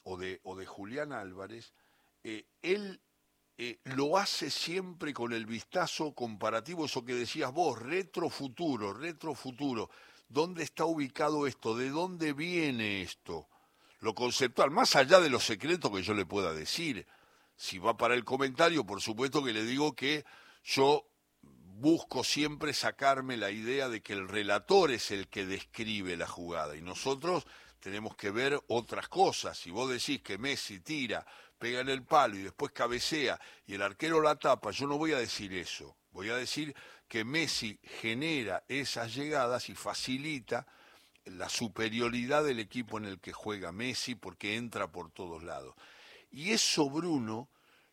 o 0.03 0.17
de, 0.17 0.39
o 0.43 0.55
de 0.55 0.67
Julián 0.67 1.13
Álvarez, 1.13 1.73
eh, 2.23 2.45
él 2.61 3.01
eh, 3.57 3.79
lo 3.83 4.17
hace 4.17 4.49
siempre 4.49 5.13
con 5.13 5.33
el 5.33 5.45
vistazo 5.45 6.13
comparativo, 6.13 6.85
eso 6.85 7.03
que 7.03 7.13
decías 7.13 7.51
vos, 7.51 7.79
retro-futuro, 7.79 8.93
retro-futuro. 8.93 9.89
¿Dónde 10.27 10.63
está 10.63 10.85
ubicado 10.85 11.45
esto? 11.45 11.75
¿De 11.75 11.89
dónde 11.89 12.33
viene 12.33 13.01
esto? 13.01 13.47
Lo 14.01 14.15
conceptual, 14.15 14.71
más 14.71 14.95
allá 14.95 15.19
de 15.19 15.29
los 15.29 15.45
secretos 15.45 15.91
que 15.91 16.01
yo 16.01 16.13
le 16.13 16.25
pueda 16.25 16.53
decir. 16.53 17.07
Si 17.55 17.77
va 17.77 17.95
para 17.95 18.15
el 18.15 18.25
comentario, 18.25 18.83
por 18.83 18.99
supuesto 18.99 19.43
que 19.43 19.53
le 19.53 19.63
digo 19.63 19.95
que 19.95 20.25
yo 20.63 21.05
busco 21.43 22.23
siempre 22.23 22.73
sacarme 22.73 23.37
la 23.37 23.51
idea 23.51 23.89
de 23.89 24.01
que 24.01 24.13
el 24.13 24.27
relator 24.27 24.91
es 24.91 25.11
el 25.11 25.27
que 25.27 25.45
describe 25.45 26.17
la 26.17 26.27
jugada 26.27 26.75
y 26.75 26.81
nosotros 26.81 27.45
tenemos 27.79 28.15
que 28.15 28.31
ver 28.31 28.59
otras 28.67 29.07
cosas. 29.07 29.57
Si 29.57 29.69
vos 29.69 29.89
decís 29.89 30.21
que 30.21 30.39
Messi 30.39 30.79
tira, 30.79 31.25
pega 31.59 31.81
en 31.81 31.89
el 31.89 32.03
palo 32.03 32.35
y 32.35 32.41
después 32.41 32.71
cabecea 32.71 33.39
y 33.67 33.75
el 33.75 33.83
arquero 33.83 34.19
la 34.19 34.35
tapa, 34.35 34.71
yo 34.71 34.87
no 34.87 34.97
voy 34.97 35.13
a 35.13 35.19
decir 35.19 35.53
eso. 35.53 35.95
Voy 36.11 36.29
a 36.29 36.35
decir 36.35 36.75
que 37.07 37.23
Messi 37.23 37.79
genera 37.83 38.63
esas 38.67 39.13
llegadas 39.13 39.69
y 39.69 39.75
facilita 39.75 40.65
la 41.25 41.49
superioridad 41.49 42.43
del 42.43 42.59
equipo 42.59 42.97
en 42.97 43.05
el 43.05 43.19
que 43.19 43.31
juega 43.31 43.71
Messi 43.71 44.15
porque 44.15 44.55
entra 44.55 44.91
por 44.91 45.11
todos 45.11 45.43
lados. 45.43 45.75
Y 46.31 46.51
eso 46.51 46.89
Bruno 46.89 47.49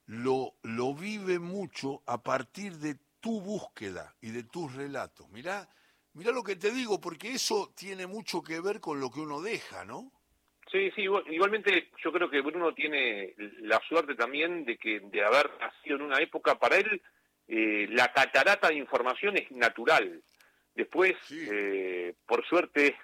lo, 0.07 0.55
lo 0.62 0.95
vive 0.95 1.38
mucho 1.38 2.03
a 2.07 2.23
partir 2.23 2.75
de 2.79 2.97
tu 3.21 3.41
búsqueda 3.41 4.14
y 4.21 4.31
de 4.31 4.45
tus 4.45 4.75
relatos. 4.75 5.29
Mirá, 5.31 5.69
mirá 6.14 6.33
lo 6.33 6.43
que 6.43 6.57
te 6.57 6.71
digo, 6.71 7.01
porque 7.01 7.33
eso 7.33 7.73
tiene 7.77 8.07
mucho 8.07 8.43
que 8.43 8.61
ver 8.61 8.81
con 8.81 9.01
lo 9.01 9.11
que 9.11 9.21
uno 9.21 9.41
deja, 9.41 9.85
¿no? 9.85 10.12
Sí, 10.71 10.91
sí, 10.95 11.03
igualmente 11.03 11.91
yo 12.05 12.12
creo 12.12 12.29
que 12.29 12.43
Bruno 12.43 12.75
tiene 12.75 13.35
la 13.61 13.81
suerte 13.88 14.14
también 14.14 14.67
de 14.67 14.77
que 14.77 15.01
de 15.01 15.25
haber 15.25 15.51
nacido 15.59 15.97
en 15.97 16.03
una 16.03 16.21
época, 16.21 16.59
para 16.59 16.77
él 16.77 17.03
eh, 17.49 17.87
la 17.91 18.12
catarata 18.12 18.69
de 18.69 18.75
información 18.75 19.38
es 19.38 19.51
natural. 19.51 20.23
Después, 20.75 21.17
eh, 21.31 22.14
por 22.27 22.47
suerte, 22.47 22.97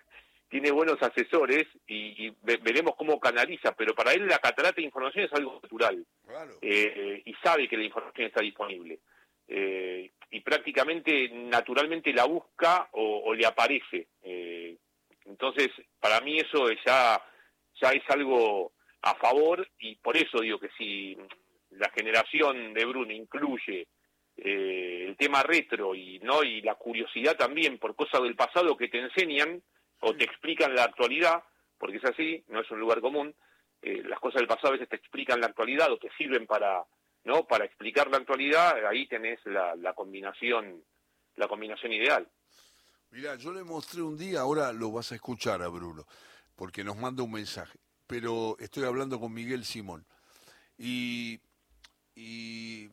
tiene 0.54 0.70
buenos 0.70 1.02
asesores 1.02 1.66
y, 1.84 2.30
veremos 2.40 2.94
cómo 2.94 3.18
canaliza, 3.18 3.72
pero 3.72 3.92
para 3.92 4.12
él 4.12 4.28
la 4.28 4.38
catarata 4.38 4.76
de 4.76 4.84
información 4.84 5.24
es 5.24 5.32
algo 5.32 5.58
natural. 5.60 6.06
Eh, 6.62 7.22
y 7.24 7.34
sabe 7.42 7.66
que 7.66 7.76
la 7.76 7.82
información 7.82 8.28
está 8.28 8.40
disponible 8.40 9.00
eh, 9.48 10.12
y 10.30 10.40
prácticamente 10.42 11.28
naturalmente 11.28 12.12
la 12.12 12.26
busca 12.26 12.88
o, 12.92 13.34
le 13.34 13.44
aparece. 13.44 14.06
Eh, 14.22 14.76
entonces, 15.24 15.70
para 15.98 16.20
mí 16.20 16.38
eso 16.38 16.70
ya, 16.86 17.20
ya 17.82 17.88
es 17.88 18.08
algo 18.10 18.74
a 19.02 19.16
favor 19.16 19.68
y 19.80 19.96
por 19.96 20.16
eso 20.16 20.38
digo 20.38 20.60
que 20.60 20.70
si 20.78 21.18
la 21.70 21.90
generación 21.90 22.74
de 22.74 22.84
Bruno 22.84 23.12
incluye 23.12 23.88
eh, 24.36 25.06
el 25.08 25.16
tema 25.16 25.42
retro 25.42 25.96
y 25.96 26.20
no 26.20 26.44
y 26.44 26.60
la 26.60 26.76
curiosidad 26.76 27.36
también 27.36 27.78
por 27.78 27.96
cosas 27.96 28.22
del 28.22 28.36
pasado 28.36 28.76
que 28.76 28.86
te 28.86 29.00
enseñan 29.00 29.60
o 30.00 30.14
te 30.14 30.24
explican 30.24 30.74
la 30.74 30.84
actualidad, 30.84 31.42
porque 31.78 31.96
es 31.96 32.04
así, 32.04 32.44
no 32.48 32.60
es 32.60 32.70
un 32.70 32.80
lugar 32.80 33.00
común, 33.00 33.34
eh, 33.82 34.02
las 34.04 34.20
cosas 34.20 34.40
del 34.40 34.48
pasado 34.48 34.68
a 34.68 34.72
veces 34.72 34.88
te 34.88 34.96
explican 34.96 35.40
la 35.40 35.46
actualidad 35.46 35.92
o 35.92 35.98
te 35.98 36.10
sirven 36.16 36.46
para 36.46 36.84
¿no? 37.24 37.46
Para 37.46 37.64
explicar 37.64 38.08
la 38.10 38.18
actualidad, 38.18 38.74
ahí 38.86 39.08
tenés 39.08 39.40
la, 39.46 39.74
la 39.76 39.94
combinación, 39.94 40.84
la 41.36 41.48
combinación 41.48 41.92
ideal. 41.92 42.28
Mira, 43.10 43.34
yo 43.36 43.52
le 43.52 43.64
mostré 43.64 44.02
un 44.02 44.16
día, 44.16 44.40
ahora 44.40 44.72
lo 44.72 44.92
vas 44.92 45.12
a 45.12 45.14
escuchar 45.14 45.62
a 45.62 45.68
Bruno, 45.68 46.06
porque 46.54 46.84
nos 46.84 46.96
manda 46.96 47.22
un 47.22 47.32
mensaje, 47.32 47.78
pero 48.06 48.56
estoy 48.58 48.84
hablando 48.84 49.18
con 49.18 49.32
Miguel 49.32 49.64
Simón. 49.64 50.04
Y, 50.76 51.40
y 52.14 52.90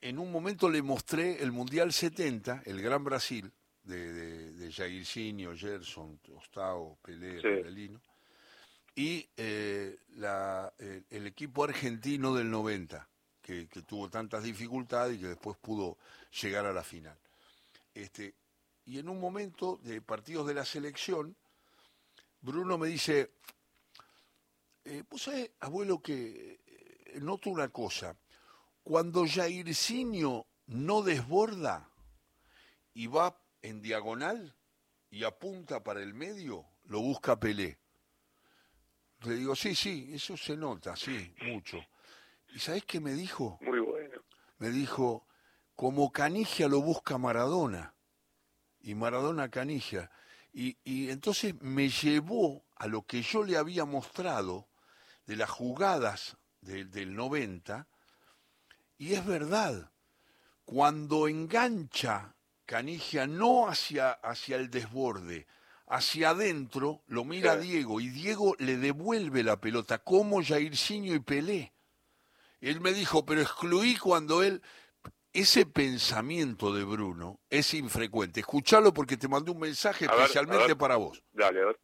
en 0.00 0.18
un 0.18 0.32
momento 0.32 0.70
le 0.70 0.82
mostré 0.82 1.42
el 1.42 1.52
Mundial 1.52 1.92
70, 1.92 2.62
el 2.64 2.80
Gran 2.80 3.04
Brasil, 3.04 3.52
de, 3.86 4.12
de, 4.12 4.52
de 4.52 4.72
Jairzinho, 4.72 5.56
Gerson, 5.56 6.18
Tostao, 6.18 6.98
Pelé, 7.02 7.40
sí. 7.40 7.98
y 8.94 9.28
eh, 9.36 9.96
la, 10.16 10.72
el 10.78 11.26
equipo 11.26 11.64
argentino 11.64 12.34
del 12.34 12.50
90 12.50 13.08
que, 13.46 13.68
tuvo 13.86 14.10
tantas 14.10 14.42
dificultades 14.42 15.16
y 15.16 15.20
que 15.20 15.28
después 15.28 15.56
pudo 15.58 15.98
llegar 16.42 16.66
a 16.66 16.72
la 16.72 16.82
final. 16.82 17.16
Este, 17.94 18.34
y 18.84 18.98
en 18.98 19.08
un 19.08 19.20
momento 19.20 19.78
de 19.82 20.02
partidos 20.02 20.48
de 20.48 20.54
la 20.54 20.64
selección, 20.64 21.36
Bruno 22.40 22.76
me 22.76 22.88
dice, 22.88 23.30
eh, 24.84 25.04
vos 25.08 25.22
sabés, 25.22 25.50
abuelo, 25.60 26.00
que 26.00 26.60
eh, 26.66 27.20
noto 27.20 27.50
una 27.50 27.68
cosa, 27.68 28.16
cuando 28.82 29.24
Jairzinho 29.26 30.44
no 30.66 31.02
desborda 31.02 31.88
y 32.94 33.06
va 33.06 33.36
en 33.66 33.82
diagonal 33.82 34.54
y 35.10 35.24
apunta 35.24 35.82
para 35.82 36.00
el 36.00 36.14
medio, 36.14 36.64
lo 36.84 37.00
busca 37.00 37.38
Pelé. 37.38 37.78
Le 39.22 39.34
digo, 39.34 39.56
sí, 39.56 39.74
sí, 39.74 40.10
eso 40.12 40.36
se 40.36 40.56
nota, 40.56 40.94
sí, 40.94 41.34
mucho. 41.42 41.78
¿Y 42.54 42.60
sabés 42.60 42.84
qué 42.84 43.00
me 43.00 43.12
dijo? 43.14 43.58
Muy 43.60 43.80
bueno. 43.80 44.22
Me 44.58 44.70
dijo, 44.70 45.26
como 45.74 46.12
Canigia 46.12 46.68
lo 46.68 46.80
busca 46.80 47.18
Maradona, 47.18 47.94
y 48.80 48.94
Maradona 48.94 49.50
Canigia. 49.50 50.12
Y, 50.52 50.78
y 50.84 51.10
entonces 51.10 51.60
me 51.60 51.88
llevó 51.88 52.64
a 52.76 52.86
lo 52.86 53.02
que 53.02 53.22
yo 53.22 53.42
le 53.42 53.56
había 53.56 53.84
mostrado 53.84 54.68
de 55.26 55.34
las 55.34 55.50
jugadas 55.50 56.36
del 56.60 57.16
90, 57.16 57.88
Y 58.98 59.14
es 59.14 59.26
verdad, 59.26 59.90
cuando 60.64 61.26
engancha 61.28 62.35
Canigia 62.66 63.26
no 63.26 63.68
hacia, 63.68 64.10
hacia 64.10 64.56
el 64.56 64.70
desborde, 64.70 65.46
hacia 65.86 66.30
adentro, 66.30 67.02
lo 67.06 67.24
mira 67.24 67.56
Diego 67.56 68.00
y 68.00 68.08
Diego 68.08 68.56
le 68.58 68.76
devuelve 68.76 69.42
la 69.44 69.60
pelota, 69.60 69.98
como 69.98 70.42
Jairzinho 70.42 71.14
y 71.14 71.20
Pelé. 71.20 71.72
Él 72.60 72.80
me 72.80 72.92
dijo, 72.92 73.24
pero 73.24 73.40
excluí 73.40 73.96
cuando 73.96 74.42
él... 74.42 74.60
Ese 75.32 75.66
pensamiento 75.66 76.72
de 76.72 76.82
Bruno 76.82 77.40
es 77.50 77.74
infrecuente. 77.74 78.40
Escuchalo 78.40 78.94
porque 78.94 79.18
te 79.18 79.28
mandé 79.28 79.50
un 79.50 79.58
mensaje 79.58 80.06
especialmente 80.06 80.74
para 80.74 80.96
vos. 80.96 81.22
Dale, 81.30 81.60
a 81.60 81.66
ver. 81.66 81.80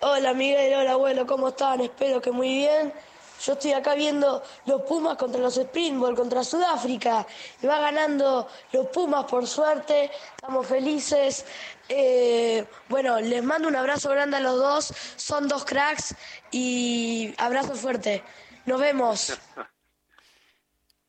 Hola 0.00 0.32
Miguel, 0.32 0.72
hola 0.72 0.92
abuelo, 0.92 1.26
¿cómo 1.26 1.48
están? 1.48 1.82
Espero 1.82 2.22
que 2.22 2.30
muy 2.30 2.48
bien. 2.48 2.94
Yo 3.42 3.54
estoy 3.54 3.72
acá 3.72 3.94
viendo 3.94 4.42
los 4.66 4.82
Pumas 4.82 5.16
contra 5.16 5.40
los 5.40 5.56
Springboks, 5.56 6.18
contra 6.18 6.44
Sudáfrica. 6.44 7.26
Y 7.62 7.66
va 7.66 7.78
ganando 7.80 8.48
los 8.72 8.86
Pumas 8.88 9.24
por 9.24 9.46
suerte. 9.46 10.10
Estamos 10.36 10.66
felices. 10.66 11.44
Eh, 11.88 12.64
bueno, 12.88 13.20
les 13.20 13.42
mando 13.42 13.68
un 13.68 13.76
abrazo 13.76 14.10
grande 14.10 14.36
a 14.36 14.40
los 14.40 14.58
dos. 14.58 14.94
Son 15.16 15.48
dos 15.48 15.64
cracks 15.64 16.14
y 16.50 17.34
abrazo 17.38 17.74
fuerte. 17.74 18.22
Nos 18.66 18.80
vemos. 18.80 19.38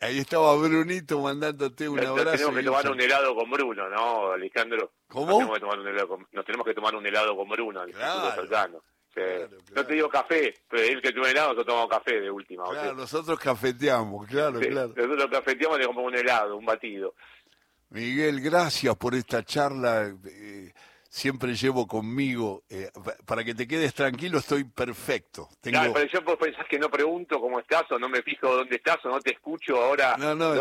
Ahí 0.02 0.20
estaba 0.20 0.56
Brunito 0.56 1.20
mandándote 1.20 1.88
un 1.88 2.00
abrazo. 2.00 2.32
Tenemos 2.32 2.56
que 2.56 2.64
tomar 2.64 2.92
un 2.92 3.02
helado 3.02 3.36
con 3.36 3.50
Bruno, 3.50 3.90
¿no, 3.90 4.32
Alejandro? 4.32 4.92
¿Cómo? 5.08 5.26
Nos 5.26 5.38
tenemos 5.38 5.56
que 5.56 5.60
tomar 5.62 5.80
un 5.80 5.88
helado 5.88 6.08
con, 6.08 6.28
nos 6.32 6.46
tenemos 6.46 6.68
que 6.68 6.74
tomar 6.74 6.96
un 6.96 7.06
helado 7.06 7.36
con 7.36 7.48
Bruno, 7.50 7.86
claro. 7.86 8.84
No 9.74 9.86
te 9.86 9.94
digo 9.94 10.10
café, 10.10 10.54
pero 10.70 10.84
él 10.84 11.02
que 11.02 11.12
toma 11.12 11.30
helado, 11.30 11.50
nosotros 11.50 11.68
tomamos 11.68 11.90
café 11.90 12.20
de 12.20 12.30
última. 12.30 12.64
Claro, 12.70 12.94
nosotros 12.94 13.40
cafeteamos, 13.40 14.28
claro, 14.28 14.60
claro. 14.60 14.94
Nosotros 14.96 15.30
cafeteamos 15.32 15.78
y 15.78 15.82
le 15.82 15.86
compramos 15.88 16.14
un 16.14 16.20
helado, 16.20 16.58
un 16.58 16.66
batido. 16.66 17.16
Miguel, 17.90 18.42
gracias 18.42 18.96
por 18.98 19.16
esta 19.16 19.44
charla. 19.44 20.14
Eh, 20.26 20.74
siempre 21.16 21.56
llevo 21.56 21.88
conmigo, 21.88 22.64
eh, 22.70 22.92
para 23.26 23.42
que 23.46 23.56
te 23.56 23.66
quedes 23.66 23.94
tranquilo, 23.94 24.40
estoy 24.40 24.66
perfecto. 24.66 25.48
Tengo... 25.62 25.80
Claro, 25.80 25.94
pero 25.94 26.08
yo 26.08 26.22
vos 26.24 26.36
pensás 26.36 26.68
que 26.68 26.78
no 26.78 26.90
pregunto 26.90 27.40
cómo 27.40 27.58
estás 27.58 27.90
o 27.92 27.98
no 27.98 28.10
me 28.10 28.22
fijo 28.22 28.54
dónde 28.54 28.76
estás 28.76 28.98
o 29.06 29.10
no 29.10 29.22
te 29.22 29.32
escucho 29.32 29.82
ahora 29.82 30.18
no, 30.18 30.36
no, 30.36 30.54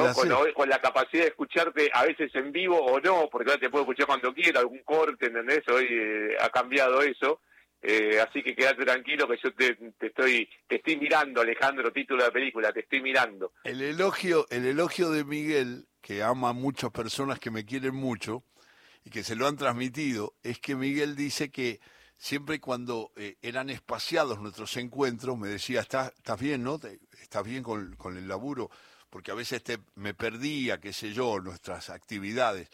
Con, 0.55 0.69
la, 0.69 0.79
capacidad 0.81 1.25
de 1.25 1.31
escucharte 1.31 1.90
a 1.93 2.05
veces 2.05 2.33
en 2.37 2.53
vivo 2.53 2.79
o 2.79 3.01
no, 3.01 3.29
porque 3.33 3.51
ahora 3.51 3.61
te 3.61 3.69
puedo 3.69 3.83
escuchar 3.83 4.07
cuando 4.07 4.33
quiera, 4.33 4.61
algún 4.61 4.85
corte, 4.85 5.27
¿entendés? 5.27 5.67
Hoy 5.69 5.88
eh, 5.90 6.37
ha 6.40 6.49
cambiado 6.51 7.03
eso. 7.03 7.40
Eh, 7.87 8.18
así 8.18 8.42
que 8.42 8.57
quédate 8.57 8.83
tranquilo 8.83 9.29
que 9.29 9.37
yo 9.42 9.53
te, 9.53 9.77
estoy 10.07 10.49
te 10.66 10.77
estoy 10.77 10.97
mirando, 10.97 11.42
Alejandro, 11.42 11.92
título 11.92 12.23
de 12.23 12.29
la 12.29 12.33
película, 12.33 12.73
te 12.73 12.81
estoy 12.81 13.03
mirando. 13.03 13.53
El 13.62 13.83
elogio, 13.83 14.47
el 14.49 14.64
elogio 14.64 15.11
de 15.11 15.23
Miguel, 15.23 15.87
que 16.01 16.23
ama 16.23 16.49
a 16.49 16.53
muchas 16.55 16.90
personas 16.90 17.38
que 17.38 17.51
me 17.51 17.66
quieren 17.66 17.94
mucho, 17.94 18.42
y 19.05 19.11
que 19.11 19.23
se 19.23 19.37
lo 19.37 19.47
han 19.47 19.59
transmitido, 19.59 20.35
es 20.42 20.61
que 20.61 20.77
Miguel 20.77 21.14
dice 21.14 21.51
que 21.51 21.79
siempre 22.16 22.59
cuando 22.59 23.12
eh, 23.16 23.37
eran 23.42 23.68
espaciados 23.68 24.40
nuestros 24.40 24.75
encuentros, 24.79 25.37
me 25.37 25.49
decía, 25.49 25.83
estás, 25.83 26.14
estás 26.16 26.40
bien, 26.40 26.62
¿no? 26.62 26.81
¿Estás 27.20 27.44
bien 27.44 27.62
con, 27.62 27.97
con 27.97 28.16
el 28.16 28.27
laburo? 28.27 28.70
Porque 29.14 29.31
a 29.31 29.35
veces 29.35 29.62
te, 29.62 29.79
me 29.94 30.12
perdía, 30.12 30.81
qué 30.81 30.92
sé 30.92 31.12
yo, 31.12 31.38
nuestras 31.38 31.88
actividades. 31.88 32.68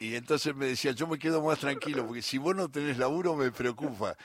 Y 0.00 0.16
entonces 0.16 0.52
me 0.56 0.66
decía, 0.66 0.90
yo 0.90 1.06
me 1.06 1.16
quedo 1.16 1.40
más 1.42 1.60
tranquilo, 1.60 2.04
porque 2.04 2.22
si 2.22 2.38
vos 2.38 2.56
no 2.56 2.68
tenés 2.68 2.98
laburo 2.98 3.36
me 3.36 3.52
preocupa. 3.52 4.16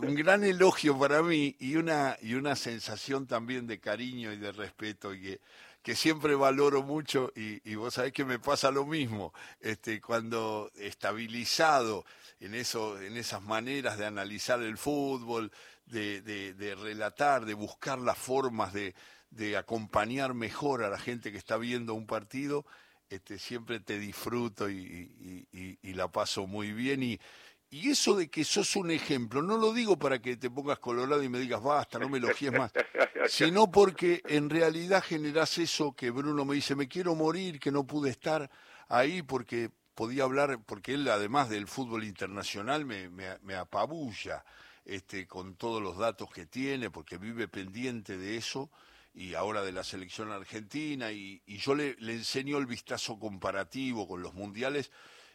Un 0.00 0.14
gran 0.14 0.44
elogio 0.44 0.96
para 0.96 1.24
mí 1.24 1.56
y 1.58 1.74
una, 1.74 2.16
y 2.22 2.34
una 2.34 2.54
sensación 2.54 3.26
también 3.26 3.66
de 3.66 3.80
cariño 3.80 4.32
y 4.32 4.36
de 4.36 4.52
respeto, 4.52 5.10
que 5.10 5.40
que 5.82 5.94
siempre 5.94 6.34
valoro 6.34 6.82
mucho 6.82 7.32
y, 7.36 7.76
vos 7.76 7.94
sabés 7.94 8.12
que 8.12 8.24
me 8.24 8.40
pasa 8.40 8.72
lo 8.72 8.84
mismo, 8.84 9.32
este, 9.60 10.00
cuando 10.00 10.68
estabilizado 10.74 12.04
en, 12.40 12.56
eso, 12.56 13.00
en 13.00 13.16
esas 13.16 13.40
maneras 13.40 13.96
de 13.96 14.04
analizar 14.04 14.60
el 14.62 14.78
fútbol, 14.78 15.52
de, 15.86 16.76
relatar, 16.82 17.44
de 17.44 17.54
buscar 17.54 18.00
las 18.00 18.18
formas 18.18 18.72
de, 18.72 18.96
acompañar 19.56 20.34
mejor 20.34 20.82
a 20.82 20.90
la 20.90 20.98
gente 20.98 21.32
que 21.32 21.38
está 21.38 21.56
viendo 21.56 21.94
un 21.94 22.06
partido, 22.06 22.64
este, 23.08 23.38
siempre 23.38 23.80
te 23.80 23.98
disfruto 23.98 24.68
y, 24.70 25.46
y 25.52 25.94
la 25.94 26.08
paso 26.08 26.46
muy 26.46 26.72
bien. 26.72 27.02
Y, 27.02 27.20
y 27.68 27.90
eso 27.90 28.14
de 28.14 28.28
que 28.28 28.44
sos 28.44 28.76
un 28.76 28.90
ejemplo, 28.90 29.42
no 29.42 29.56
lo 29.56 29.72
digo 29.72 29.98
para 29.98 30.20
que 30.20 30.36
te 30.36 30.50
pongas 30.50 30.78
colorado 30.78 31.22
y 31.22 31.28
me 31.28 31.40
digas 31.40 31.62
basta, 31.62 31.98
no 31.98 32.08
me 32.08 32.18
elogies 32.18 32.52
más, 32.52 32.70
sino 33.28 33.70
porque 33.70 34.22
en 34.26 34.48
realidad 34.48 35.02
generás 35.02 35.58
eso 35.58 35.92
que 35.92 36.10
Bruno 36.10 36.44
me 36.44 36.54
dice, 36.54 36.76
me 36.76 36.86
quiero 36.86 37.16
morir, 37.16 37.58
que 37.58 37.72
no 37.72 37.84
pude 37.84 38.10
estar 38.10 38.48
ahí 38.88 39.22
porque 39.22 39.70
podía 39.96 40.22
hablar, 40.24 40.60
porque 40.64 40.94
él 40.94 41.08
además 41.08 41.48
del 41.48 41.66
fútbol 41.66 42.04
internacional 42.04 42.84
me, 42.84 43.08
me, 43.08 43.54
apabulla 43.56 44.44
este, 44.84 45.26
con 45.26 45.56
todos 45.56 45.82
los 45.82 45.98
datos 45.98 46.30
que 46.30 46.46
tiene, 46.46 46.90
porque 46.90 47.18
vive 47.18 47.48
pendiente 47.48 48.16
de 48.16 48.36
eso 48.36 48.70
y 49.16 49.34
ahora 49.34 49.62
de 49.62 49.72
la 49.72 49.82
selección 49.82 50.30
argentina, 50.30 51.10
y, 51.10 51.40
y 51.46 51.56
yo 51.56 51.74
le, 51.74 51.96
le 51.98 52.12
enseño 52.12 52.58
el 52.58 52.66
vistazo 52.66 53.18
comparativo 53.18 54.06
con 54.06 54.22
los 54.22 54.34
mundiales 54.34 54.90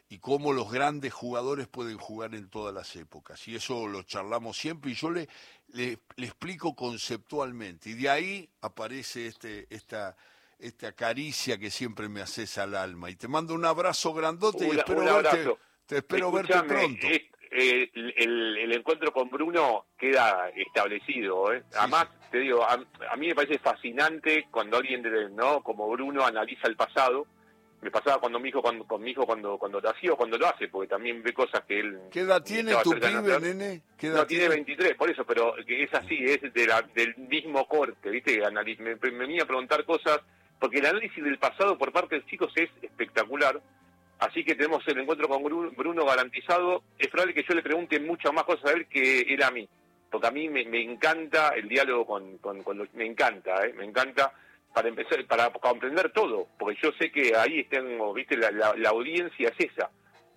y 0.08 0.20
cómo 0.20 0.54
los 0.54 0.72
grandes 0.72 1.12
jugadores 1.12 1.68
pueden 1.68 1.98
jugar 1.98 2.36
en 2.36 2.48
todas 2.48 2.76
las 2.76 2.96
épocas. 2.96 3.48
Y 3.48 3.56
eso 3.56 3.88
lo 3.88 4.04
charlamos 4.04 4.56
siempre 4.56 4.92
y 4.92 4.94
yo 4.94 5.10
le, 5.10 5.28
le, 5.70 5.98
explico 6.18 6.76
conceptualmente. 6.76 7.90
Y 7.90 7.94
de 7.94 8.10
ahí 8.10 8.50
aparece 8.62 9.26
este, 9.26 9.66
esta, 9.74 10.16
esta 10.60 10.92
caricia 10.92 11.58
que 11.58 11.72
siempre 11.72 12.08
me 12.08 12.22
haces 12.22 12.60
al 12.60 12.76
alma. 12.76 13.10
Y 13.10 13.16
te 13.16 13.28
mando 13.28 13.56
un 13.56 13.66
abrazo 13.66 14.14
grandote 14.14 14.68
y 14.68 14.78
espero 14.78 15.06
verte, 15.06 15.58
te 15.88 15.98
espero 15.98 16.32
verte 16.32 16.62
pronto. 16.64 17.08
Eh, 17.54 17.92
el, 17.94 18.72
encuentro 18.72 19.12
con 19.12 19.30
Bruno 19.30 19.88
queda 19.98 20.50
establecido. 20.56 21.54
¿eh? 21.54 21.64
Además, 21.78 22.08
te 22.32 22.40
digo, 22.40 22.64
a, 22.64 22.80
a, 23.12 23.16
mí 23.18 23.28
me 23.28 23.36
parece 23.36 23.60
fascinante 23.60 24.48
cuando 24.50 24.78
alguien 24.78 25.04
¿no? 25.36 25.62
como 25.62 25.90
Bruno 25.90 26.26
analiza 26.26 26.68
el 26.68 26.78
pasado 26.78 27.28
me 27.82 27.90
pasaba 27.90 28.20
cuando 28.20 28.40
mi 28.40 28.50
hijo 28.50 28.62
cuando, 28.62 28.86
con 28.86 29.02
mi 29.02 29.12
hijo 29.12 29.26
cuando 29.26 29.58
cuando 29.58 29.82
nació 29.82 30.16
cuando 30.16 30.38
lo 30.38 30.48
hace 30.48 30.68
porque 30.68 30.88
también 30.88 31.24
ve 31.24 31.34
cosas 31.34 31.64
que 31.68 31.80
él 31.80 32.00
¿qué 32.12 32.22
edad 32.22 32.44
tiene 32.44 32.76
tu 32.84 32.92
pibe 32.92 33.40
nene? 33.40 33.82
no 34.04 34.26
tiene 34.28 34.50
23 34.50 34.96
por 34.96 35.10
eso 35.10 35.26
pero 35.26 35.56
es 35.58 35.94
así 35.94 36.24
es 36.24 36.54
de 36.54 36.68
la, 36.68 36.84
del 36.94 37.16
mismo 37.18 37.68
corte 37.68 38.10
viste 38.10 38.40
me, 38.80 38.96
me 38.96 39.12
venía 39.12 39.44
a 39.44 39.48
preguntar 39.48 39.84
cosas 39.84 40.20
porque 40.60 40.78
el 40.78 40.86
análisis 40.86 41.24
del 41.24 41.40
pasado 41.40 41.78
por 41.78 41.92
parte 41.92 42.16
de 42.16 42.26
chicos 42.28 42.54
es 42.56 42.70
espectacular 42.84 43.60
así 44.22 44.44
que 44.44 44.56
tenemos 44.56 44.88
el 44.88 45.00
encuentro 45.00 45.28
con 45.28 45.44
Bruno 45.44 46.06
garantizado 46.06 46.84
es 46.98 47.10
probable 47.10 47.34
que 47.34 47.44
yo 47.44 47.54
le 47.54 47.62
pregunte 47.62 48.00
muchas 48.00 48.34
más 48.34 48.46
cosas 48.46 48.72
a 48.72 48.74
él 48.74 48.88
que 48.88 49.22
él 49.22 49.44
a 49.44 49.52
mí 49.52 49.68
porque 50.10 50.28
a 50.28 50.32
mí 50.32 50.50
me, 50.50 50.82
encanta 50.82 51.50
el 51.50 51.68
diálogo 51.68 52.06
con, 52.06 52.38
con 52.40 52.90
me 52.94 53.06
encanta 53.06 53.66
¿eh? 53.66 53.74
me 53.74 53.86
encanta 53.86 54.34
para 54.74 54.88
empezar, 54.88 55.26
para 55.26 55.50
comprender 55.50 56.12
todo, 56.12 56.48
porque 56.58 56.80
yo 56.82 56.92
sé 56.94 57.12
que 57.12 57.36
ahí 57.36 57.64
tengo, 57.66 58.14
viste, 58.14 58.38
la, 58.38 58.52
la, 58.52 58.90
audiencia 58.90 59.50
es 59.50 59.72
esa, 59.72 59.90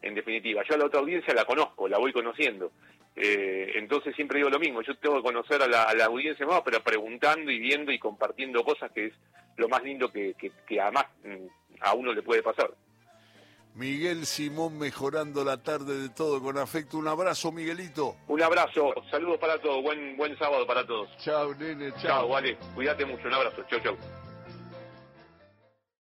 en 0.02 0.14
definitiva. 0.14 0.62
Yo 0.68 0.74
a 0.74 0.78
la 0.78 0.86
otra 0.86 1.00
audiencia 1.00 1.34
la 1.34 1.44
conozco, 1.44 1.88
la 1.88 1.98
voy 1.98 2.12
conociendo. 2.12 2.72
Eh, 3.16 3.72
entonces 3.76 4.14
siempre 4.16 4.38
digo 4.38 4.50
lo 4.50 4.58
mismo, 4.58 4.82
yo 4.82 4.96
tengo 4.96 5.16
que 5.16 5.22
conocer 5.22 5.62
a 5.62 5.68
la, 5.68 5.84
a 5.84 5.94
la, 5.94 6.06
audiencia 6.06 6.46
más, 6.46 6.62
pero 6.64 6.82
preguntando 6.82 7.50
y 7.50 7.60
viendo 7.60 7.92
y 7.92 7.98
compartiendo 7.98 8.64
cosas 8.64 8.90
que 8.90 9.06
es 9.06 9.12
lo 9.56 9.68
más 9.68 9.84
lindo 9.84 10.10
que, 10.10 10.34
que, 10.34 10.50
que 10.66 10.80
además 10.80 11.06
mm, 11.22 11.46
a 11.80 11.94
uno 11.94 12.12
le 12.12 12.22
puede 12.22 12.42
pasar. 12.42 12.70
Miguel 13.74 14.24
Simón 14.24 14.78
mejorando 14.78 15.44
la 15.44 15.56
tarde 15.56 16.00
de 16.00 16.08
todo 16.08 16.40
con 16.40 16.58
afecto. 16.58 16.96
Un 16.96 17.08
abrazo, 17.08 17.50
Miguelito. 17.50 18.14
Un 18.28 18.40
abrazo, 18.40 18.94
saludos 19.10 19.38
para 19.38 19.60
todos, 19.60 19.82
buen 19.82 20.16
buen 20.16 20.38
sábado 20.38 20.64
para 20.66 20.86
todos. 20.86 21.08
Chao, 21.18 21.54
nene, 21.54 21.90
chao. 21.94 22.02
Chao, 22.02 22.28
vale, 22.28 22.56
cuídate 22.74 23.04
mucho, 23.04 23.26
un 23.26 23.34
abrazo, 23.34 23.64
chau, 23.68 23.80
chau. 23.80 23.96